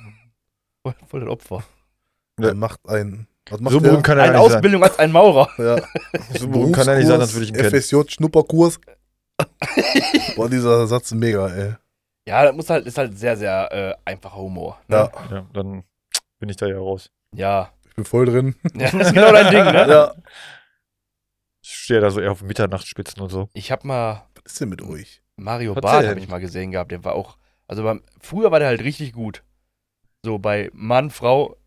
[0.85, 1.63] Voll, voll das Opfer.
[2.39, 2.47] Ja.
[2.47, 4.01] Der macht ein, was macht So der?
[4.01, 4.57] kann er Eine ja nicht sein.
[4.57, 5.49] Ausbildung als ein Maurer.
[5.57, 5.77] Ja,
[6.37, 7.69] So berühmt kann er nicht sein, als würde ich ihn kennen.
[7.81, 8.81] FSJ, Schnupperkurs.
[10.35, 11.75] Boah, dieser Satz ist mega, ey.
[12.27, 14.77] Ja, das muss halt, ist halt sehr, sehr äh, einfacher Humor.
[14.89, 14.95] Ne?
[14.97, 15.83] Ja, Ja, dann
[16.39, 17.09] bin ich da ja raus.
[17.33, 17.71] Ja.
[17.87, 18.55] ich bin voll drin.
[18.75, 18.91] ja.
[18.91, 19.87] Das ist genau dein Ding, ne?
[19.89, 20.13] Ja.
[21.63, 23.47] Ich stehe da so eher auf Mitternachtsspitzen und so.
[23.53, 25.21] Ich hab mal Was ist denn mit euch?
[25.37, 25.83] Mario denn?
[25.85, 26.91] habe ich mal gesehen gehabt.
[26.91, 27.37] Der war auch,
[27.67, 29.43] also beim, früher war der halt richtig gut.
[30.23, 31.57] So bei Mann, Frau,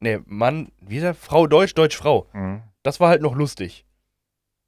[0.00, 1.14] ne, Mann, wie ist er?
[1.14, 2.26] Frau Deutsch, Deutsch, Frau.
[2.82, 3.84] Das war halt noch lustig.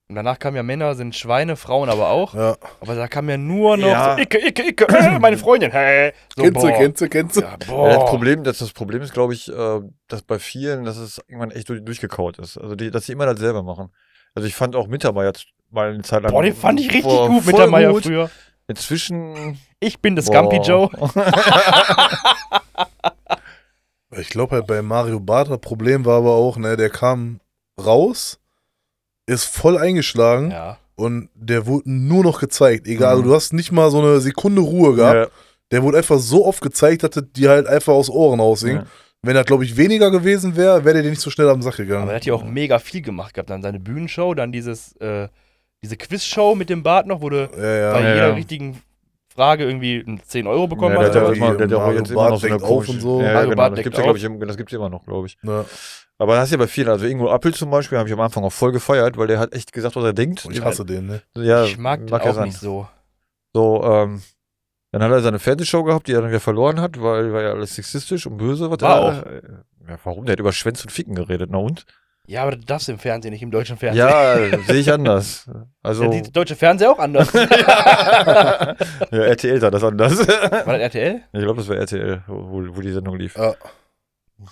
[0.09, 2.33] Und danach kamen ja Männer, sind Schweine, Frauen aber auch.
[2.35, 2.57] Ja.
[2.81, 4.15] Aber da kam ja nur noch Ja.
[4.17, 5.71] so, Icke, Icke, Icke, äh, meine Freundin.
[5.71, 6.13] Hä?
[6.35, 7.41] So, kennst du, kennst du, kennst du?
[7.43, 11.19] Ja, das, Problem, das, das Problem ist, glaube ich, äh, dass bei vielen, dass es
[11.29, 12.57] irgendwann echt durch, durchgekaut ist.
[12.57, 13.91] Also, die, dass sie immer dasselbe machen.
[14.35, 15.35] Also, ich fand auch Mittermeier
[15.71, 16.33] mal eine Zeit lang.
[16.33, 18.05] Boah, den fand ich richtig boah, gut mit voll der Meier gut.
[18.05, 18.31] früher.
[18.69, 19.59] Inzwischen.
[19.81, 20.65] Ich bin Scumpy boah.
[20.65, 20.91] Joe.
[24.19, 27.41] Ich glaube halt bei Mario Barth, das Problem war aber auch, ne, der kam
[27.79, 28.41] raus,
[29.27, 30.79] ist voll eingeschlagen Ja.
[30.97, 32.87] und der wurde nur noch gezeigt.
[32.89, 33.19] Egal, Mhm.
[33.19, 35.15] also du hast nicht mal so eine Sekunde Ruhe gehabt.
[35.15, 35.27] Ja,
[35.71, 38.77] Der wurde einfach so oft gezeigt, dass das die halt einfach aus Ohren raushing.
[38.77, 38.87] Ja.
[39.21, 42.05] Wenn das, glaube ich, weniger gewesen wäre, wäre der nicht so schnell am Sack gegangen.
[42.05, 43.51] Aber er hat ja auch mega viel gemacht gehabt.
[43.51, 45.29] Dann seine Bühnenshow, dann dieses, äh,
[45.83, 47.93] diese Quizshow mit dem Bart noch, wo du ja, ja.
[47.93, 48.35] bei Ja, jeder ja.
[48.35, 48.83] richtigen
[49.29, 51.15] Frage irgendwie ein 10 Euro bekommen ja, hast.
[51.15, 52.63] der hat ja auch immer, der hat ja auch Mario jetzt immer noch so eine
[52.63, 53.23] auf und so.
[53.23, 55.39] Ja, genau, das deckt gibt's ja, glaube ich, das gibt's immer noch, glaube ich.
[55.43, 55.65] Ja.
[56.19, 56.89] Aber das ist ja bei vielen.
[56.89, 59.53] Also Ingo Appel zum Beispiel habe ich am Anfang auch voll gefeiert, weil der hat
[59.53, 60.45] echt gesagt, was er denkt.
[60.45, 61.23] Und ich hasse den, ne?
[61.37, 62.89] Ja, ich mag den auch nicht so.
[63.55, 64.23] So, ähm,
[64.91, 67.51] dann hat er seine Fernsehshow gehabt, die er dann wieder verloren hat, weil war ja
[67.53, 68.71] alles sexistisch und böse.
[68.71, 69.43] Was War er, äh,
[69.89, 70.27] Ja, warum?
[70.27, 71.85] Der hat über Schwänz und Ficken geredet, na und?
[72.29, 74.07] Ja, aber das darfst du im Fernsehen, nicht im deutschen Fernsehen.
[74.07, 75.49] Ja, sehe ich anders.
[75.83, 77.33] Also, Ja, die deutsche Fernseher auch anders.
[77.33, 77.49] War
[79.11, 80.19] ja, RTL sah das anders.
[80.19, 80.29] das
[80.67, 81.23] RTL?
[81.33, 83.35] Ich glaube, das war RTL, wo, wo die Sendung lief.
[83.35, 83.55] Ja.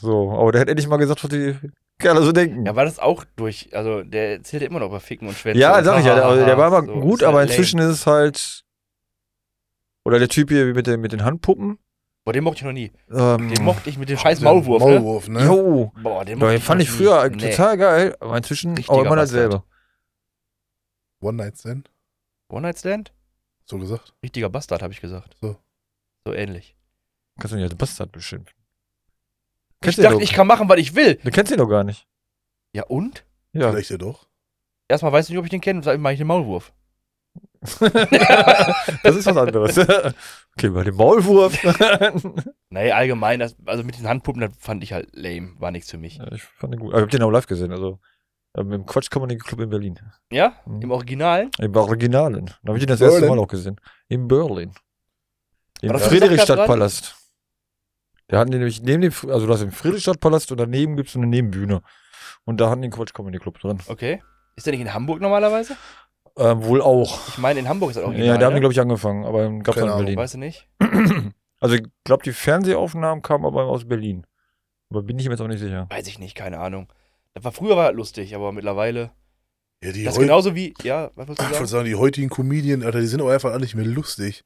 [0.01, 1.55] So, aber der hat endlich mal gesagt, was die
[1.99, 2.65] Kerle so denken.
[2.65, 5.61] Ja, war das auch durch, also der erzählt immer noch über Ficken und Schwänze.
[5.61, 7.59] Ja, und sag ich ja, der, hahaha, der war immer so, gut, aber halt lame.
[7.59, 8.63] inzwischen ist es halt.
[10.07, 11.79] Oder der Typ hier mit den, mit den Handpuppen.
[12.27, 12.91] Boah, den mochte ich noch nie.
[13.09, 14.95] Ähm, Den mochte ich mit dem scheiß Maulwurf, ne?
[14.99, 15.45] Maulwurf, ne?
[15.45, 17.37] Jo, Boah, den den mochte fand ich noch früher nie.
[17.37, 17.51] Nee.
[17.53, 19.63] total geil, aber inzwischen Richtiger auch immer dasselbe.
[21.21, 21.89] One Night Stand,
[22.49, 23.13] One-Night-Stand?
[23.65, 24.13] so gesagt.
[24.25, 25.37] Richtiger Bastard, habe ich gesagt.
[25.41, 25.57] So.
[26.25, 26.77] So ähnlich.
[27.39, 28.55] Kannst du nicht als Bastard beschimpfen.
[28.57, 31.17] Ich Kennst du dachte, den ich doch- kann machen, was ich will.
[31.23, 32.07] Du kennst ihn doch gar nicht.
[32.73, 33.25] Ja, und?
[33.53, 33.71] Ja.
[33.71, 34.27] Vielleicht ja doch.
[34.89, 36.73] Erstmal weißt du nicht, ob ich den kenne, sag ich, mach ich den Maulwurf.
[39.03, 39.79] das ist was anderes.
[40.57, 41.57] okay, bei dem Maulwurf.
[42.69, 45.55] Nee, allgemein, das, also mit den Handpuppen, das fand ich halt lame.
[45.59, 46.17] War nichts für mich.
[46.19, 46.91] Ja, ich fand den gut.
[46.93, 48.01] Aber ich hab den auch live gesehen, also
[48.57, 49.99] ähm, im Quatsch Comedy Club in Berlin.
[50.31, 50.55] Ja?
[50.67, 50.83] Mhm.
[50.83, 51.51] Im Originalen?
[51.59, 52.47] Im Originalen.
[52.47, 53.37] Da habe ich den das erste Berlin.
[53.37, 53.81] Mal auch gesehen.
[54.09, 54.73] In Berlin.
[55.81, 57.15] Im das Friedrichstadtpalast.
[58.31, 61.13] Der hatten die nämlich neben dem, also du hast den Friedrichstadtpalast und daneben gibt es
[61.13, 61.83] so eine Nebenbühne.
[62.45, 63.79] Und da hatten die einen Quatsch Comedy Club drin.
[63.87, 64.23] Okay.
[64.57, 65.77] Ist der nicht in Hamburg normalerweise?
[66.39, 67.29] Ähm, wohl auch.
[67.29, 68.27] Ich meine, in Hamburg ist das Original.
[68.27, 68.61] ja, da haben die, ne?
[68.61, 70.17] glaube ich, angefangen, aber gab es in Berlin.
[70.17, 70.69] Weißt du nicht?
[71.59, 74.27] Also ich glaube, die Fernsehaufnahmen kamen aber aus Berlin.
[74.91, 75.87] Aber bin ich mir jetzt auch nicht sicher.
[75.89, 76.93] Weiß ich nicht, keine Ahnung.
[77.33, 79.11] Das war früher war das lustig, aber mittlerweile.
[79.83, 80.75] Ja, die Das ist genauso wie.
[80.83, 81.69] Ja, was wolltest du ich wollte sagen?
[81.69, 84.45] sagen, die heutigen Comedien, Alter, die sind auch einfach alle nicht mehr lustig.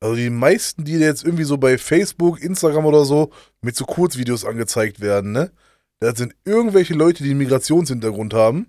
[0.00, 4.44] Also die meisten, die jetzt irgendwie so bei Facebook, Instagram oder so mit so Kurzvideos
[4.44, 5.52] angezeigt werden, ne?
[6.00, 8.66] Das sind irgendwelche Leute, die einen Migrationshintergrund haben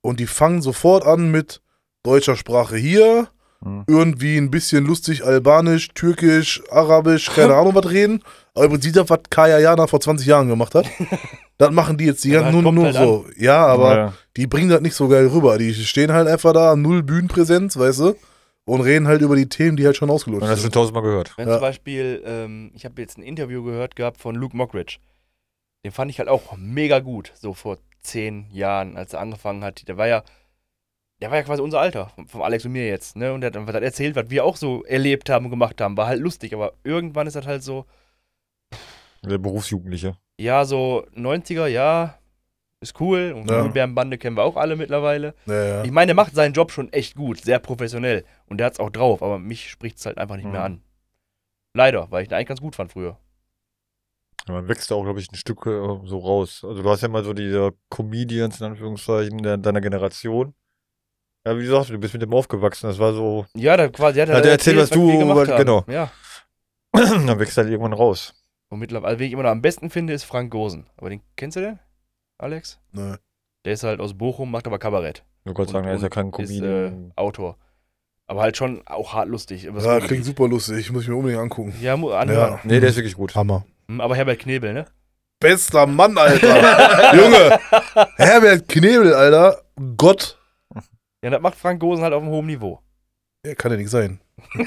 [0.00, 1.62] und die fangen sofort an mit
[2.02, 3.28] deutscher Sprache hier,
[3.62, 3.82] Hm.
[3.88, 8.22] irgendwie ein bisschen lustig Albanisch, Türkisch, Arabisch, keine Ahnung was reden.
[8.54, 10.86] Aber im Prinzip das, was Kaya Jana vor 20 Jahren gemacht hat.
[11.58, 13.26] das machen die jetzt die Ja, ganzen nur, kommt nur halt so.
[13.36, 14.12] Ja, aber Ja.
[14.36, 15.58] die bringen das nicht so geil rüber.
[15.58, 18.14] Die stehen halt einfach da, null Bühnenpräsenz, weißt du?
[18.64, 20.74] Und reden halt über die Themen, die halt schon ausgelutscht das hast du sind.
[20.74, 21.32] tausendmal gehört.
[21.36, 21.54] Wenn Ja.
[21.54, 24.98] zum Beispiel, ähm, ich habe jetzt ein Interview gehört gehabt von Luke Mockridge.
[25.84, 29.88] Den fand ich halt auch mega gut, so vor zehn Jahren, als er angefangen hat.
[29.88, 30.22] Der war ja,
[31.20, 33.32] der war ja quasi unser Alter, vom, Alex und mir jetzt, ne?
[33.32, 35.80] Und der hat dann was er erzählt, was wir auch so erlebt haben und gemacht
[35.80, 35.96] haben.
[35.96, 37.86] War halt lustig, aber irgendwann ist das halt so,
[39.24, 40.16] Der Berufsjugendliche.
[40.38, 42.18] ja, so 90er, ja,
[42.80, 43.32] ist cool.
[43.36, 43.62] Und Ja.
[43.64, 45.34] die Bärenbande kennen wir auch alle mittlerweile.
[45.46, 45.84] Ja, ja.
[45.84, 48.24] Ich meine, der macht seinen Job schon echt gut, sehr professionell.
[48.46, 50.52] Und der hat's auch drauf, aber mich spricht's halt einfach nicht Mhm.
[50.52, 50.82] mehr an.
[51.74, 53.18] Leider, weil ich den eigentlich ganz gut fand früher.
[54.46, 56.64] Ja, man wächst da auch, glaube ich, ein Stück äh, so raus.
[56.66, 60.54] Also du hast ja mal so diese Comedians, in Anführungszeichen, deiner Generation.
[61.46, 62.88] Ja, wie gesagt, du bist mit dem aufgewachsen.
[62.88, 65.58] Das war so, Ja, da quasi hat er Hat er erzählt, was du- gemacht haben.
[65.58, 65.84] genau.
[65.88, 66.10] Ja.
[66.92, 68.34] dann wächst halt irgendwann raus.
[68.70, 70.86] Und mittlerweile, also, wen ich immer noch am besten finde, ist Frank Gosen.
[70.96, 71.78] Aber den kennst du den,
[72.38, 72.78] Alex?
[72.92, 73.14] Nee.
[73.64, 75.22] Der ist halt aus Bochum, macht aber Kabarett.
[75.44, 77.12] Kannst Und- sagen, er ist ja kein Ist äh, Comedian.
[77.16, 77.56] Autor.
[78.26, 79.62] Aber halt schon auch hart lustig.
[79.62, 80.90] Ja, so- klingt super lustig.
[80.92, 81.74] Muss ich mir unbedingt angucken.
[81.80, 82.28] ja, anhören.
[82.28, 82.60] Ja.
[82.64, 83.34] nee, der ist wirklich gut.
[83.34, 83.64] Hammer.
[83.88, 84.84] Hm, Aber Herbert Knebel, ne?
[85.40, 87.14] Bester Mann, Alter.
[87.16, 87.58] Junge.
[88.16, 89.62] Herbert Knebel, Alter.
[89.96, 90.37] Gott.
[91.24, 92.80] Ja, das macht Frank Gosen halt auf einem hohen Niveau.
[93.44, 94.20] Ja, kann ja nicht sein.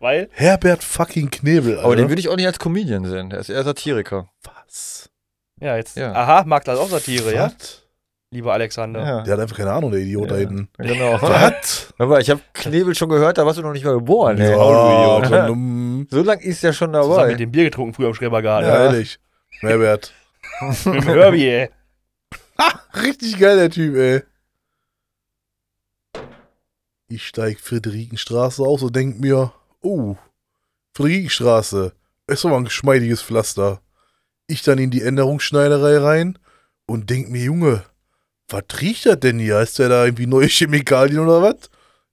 [0.00, 1.84] Weil, Herbert fucking Knebel, Alter.
[1.84, 3.30] Aber den würde ich auch nicht als Comedian sehen.
[3.30, 4.28] Der ist eher Satiriker.
[4.44, 5.10] Was?
[5.60, 6.12] ja, jetzt, Ja.
[6.12, 7.46] aha, mag das auch Satire, ja?
[7.58, 7.84] Was?
[8.30, 9.00] Lieber Alexander.
[9.04, 10.40] Ja, Der hat einfach keine Ahnung, der Idiot da Ja.
[10.40, 10.68] hinten.
[10.78, 11.12] genau.
[11.22, 11.92] Was?
[11.96, 14.36] Hör mal, ich habe Knebel schon gehört, da warst du noch nicht mal geboren.
[14.36, 14.52] Ja, Ey.
[15.22, 15.56] du Idiot.
[15.56, 15.88] Mm.
[16.10, 17.26] So lang ist der schon Zusammen dabei.
[17.30, 18.68] mit dem Bier getrunken früher am Schrebergarten.
[18.68, 19.18] Ja, ehrlich.
[19.60, 20.12] Herbert.
[20.60, 21.70] Mit dem Herbie, ey.
[23.02, 24.22] Richtig geil, der Typ, ey.
[27.08, 30.16] Ich steig Friederikenstraße aus und denk mir, oh,
[30.94, 31.92] Friederikenstraße,
[32.26, 33.80] ist doch mal ein geschmeidiges Pflaster.
[34.46, 36.38] Ich dann in die Änderungsschneiderei rein
[36.86, 37.82] und denk mir, Junge,
[38.48, 39.60] was riecht das denn hier?
[39.60, 41.70] Ist der da irgendwie neue Chemikalien oder was?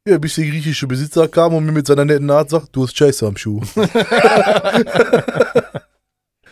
[0.07, 2.97] Ja, bis der griechische Besitzer kam und mir mit seiner netten Art sagt, du hast
[2.97, 3.61] Scheiße am Schuh.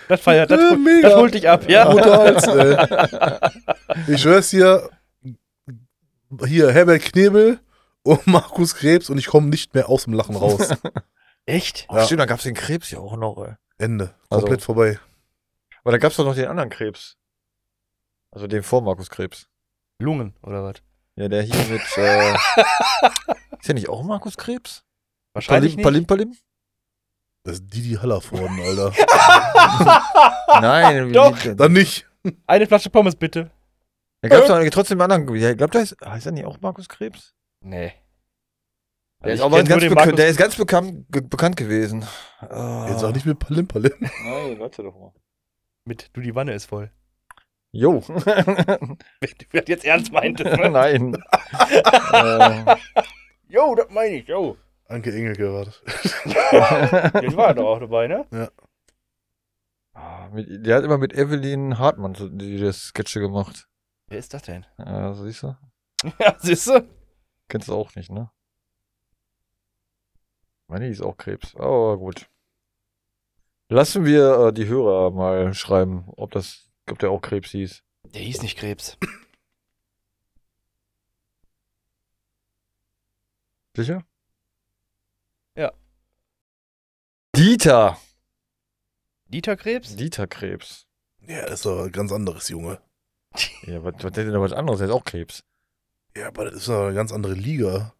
[0.09, 1.07] Das feiert, das, hol- mega.
[1.09, 1.89] das holt dich ab, ja?
[1.89, 2.75] Brutals, ey.
[4.13, 4.89] Ich schwör's dir,
[6.45, 7.59] hier Herbert Knebel
[8.03, 10.69] und Markus Krebs und ich komme nicht mehr aus dem Lachen raus.
[11.45, 11.87] Echt?
[11.91, 12.05] Ja.
[12.05, 13.37] Stimmt, da gab's den Krebs ja auch noch.
[13.45, 13.55] Ey.
[13.77, 14.15] Ende.
[14.29, 14.99] Also- Komplett vorbei.
[15.83, 17.17] Aber da gab's doch noch den anderen Krebs.
[18.31, 19.47] Also den vor Markus Krebs.
[19.99, 20.75] Lungen, oder was?
[21.15, 21.81] Ja, der hier mit.
[21.97, 22.33] Äh,
[23.59, 24.83] ist der nicht auch Markus Krebs?
[25.33, 26.07] Wahrscheinlich Palim, nicht.
[26.07, 26.37] Palim, Palim?
[27.43, 28.93] Das ist Didi Hallervorden, Alter.
[30.61, 31.37] Nein, Doch.
[31.55, 32.07] Dann nicht.
[32.47, 33.51] Eine Flasche Pommes, bitte.
[34.21, 35.35] Da gab's doch trotzdem einen anderen.
[35.35, 35.97] Ich glaube, da ist.
[36.03, 37.33] Heißt er nicht auch Markus Krebs?
[37.63, 37.93] Nee.
[39.23, 42.05] Der, Also ist, ganz bekannt, der ist ganz bekannt, ge bekannt gewesen.
[42.39, 42.87] Ah.
[42.89, 43.93] Jetzt auch nicht mit Palim Palim.
[43.99, 45.13] Nein, warte doch mal.
[45.85, 46.91] Mit du, die Wanne ist voll.
[47.71, 48.03] Jo.
[48.07, 50.69] Wer das jetzt ernst meintest, ne?
[50.69, 51.15] Nein.
[52.13, 52.75] äh,
[53.47, 54.57] Jo, das meine ich, jo.
[54.87, 55.81] Anke Engelke war das.
[57.21, 58.51] Den war er doch auch dabei, ne?
[59.93, 63.67] ah, mit, der hat immer mit Evelyn Hartmann so die, die Sketche gemacht.
[64.07, 64.65] Wer ist das denn?
[64.77, 65.55] Ja, siehst du?
[66.19, 66.87] Ja, siehst du?
[67.53, 68.31] Kennst du auch nicht, ne?
[70.67, 71.55] Meine, die ist auch Krebs.
[71.55, 72.27] Aber gut.
[73.69, 77.83] Lassen wir äh, die Hörer mal schreiben, ob das, ob der auch Krebs hieß.
[78.05, 78.97] Der hieß nicht Krebs.
[83.77, 84.03] Sicher?
[85.55, 85.73] Ja.
[87.35, 87.99] Dieter.
[89.27, 89.95] Dieter Krebs?
[89.95, 90.87] Dieter Krebs.
[91.27, 92.81] Ja, das ist doch was ganz anderes, Junge.
[93.67, 94.79] Ja, was, was ist denn da was anderes?
[94.79, 95.43] Der ist auch Krebs.
[96.17, 97.93] Ja, aber das ist doch eine ganz andere Liga.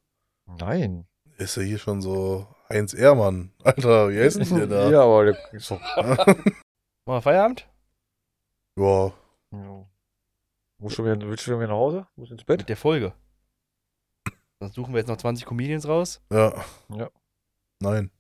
[0.46, 1.08] Nein.
[1.38, 3.52] Ist ja hier schon so Heinz Ehrmann.
[3.64, 4.90] Alter, wie heißt denn der da?
[4.90, 5.80] Ja, aber der ist doch.
[5.98, 6.54] Machen
[7.06, 7.68] wir Feierabend?
[8.78, 9.14] ja.
[9.52, 9.86] Ja.
[10.80, 12.08] Musst du wieder, willst du wieder nach Hause?
[12.16, 12.60] Musst du ins Bett?
[12.60, 13.14] Mit der Folge.
[14.60, 16.22] Sonst suchen wir jetzt noch 20 Comedians raus.
[16.32, 16.54] Ja.
[16.90, 17.10] Ja.
[17.80, 18.12] Nein.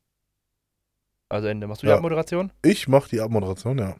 [1.30, 1.68] Also Ende.
[1.68, 1.96] Machst du die Ja.
[1.98, 2.52] Abmoderation?
[2.64, 3.96] Ich mach die Abmoderation, ja.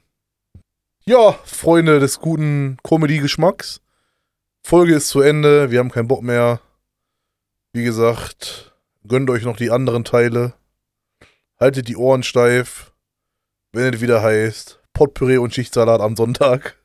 [1.06, 3.82] Ja, Freunde des guten Comedy-Geschmacks.
[4.66, 5.72] Folge ist zu Ende.
[5.72, 6.62] Wir haben keinen Bock mehr.
[7.74, 8.74] Wie gesagt,
[9.08, 10.54] gönnt euch noch die anderen Teile.
[11.60, 12.94] Haltet die Ohren steif.
[13.72, 16.78] Wenn es wieder heißt, Potpüree und Schichtsalat am Sonntag.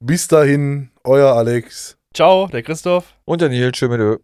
[0.00, 1.96] Bis dahin, euer Alex.
[2.12, 3.14] Ciao, der Christoph.
[3.24, 4.18] Und der Nils, schön mit.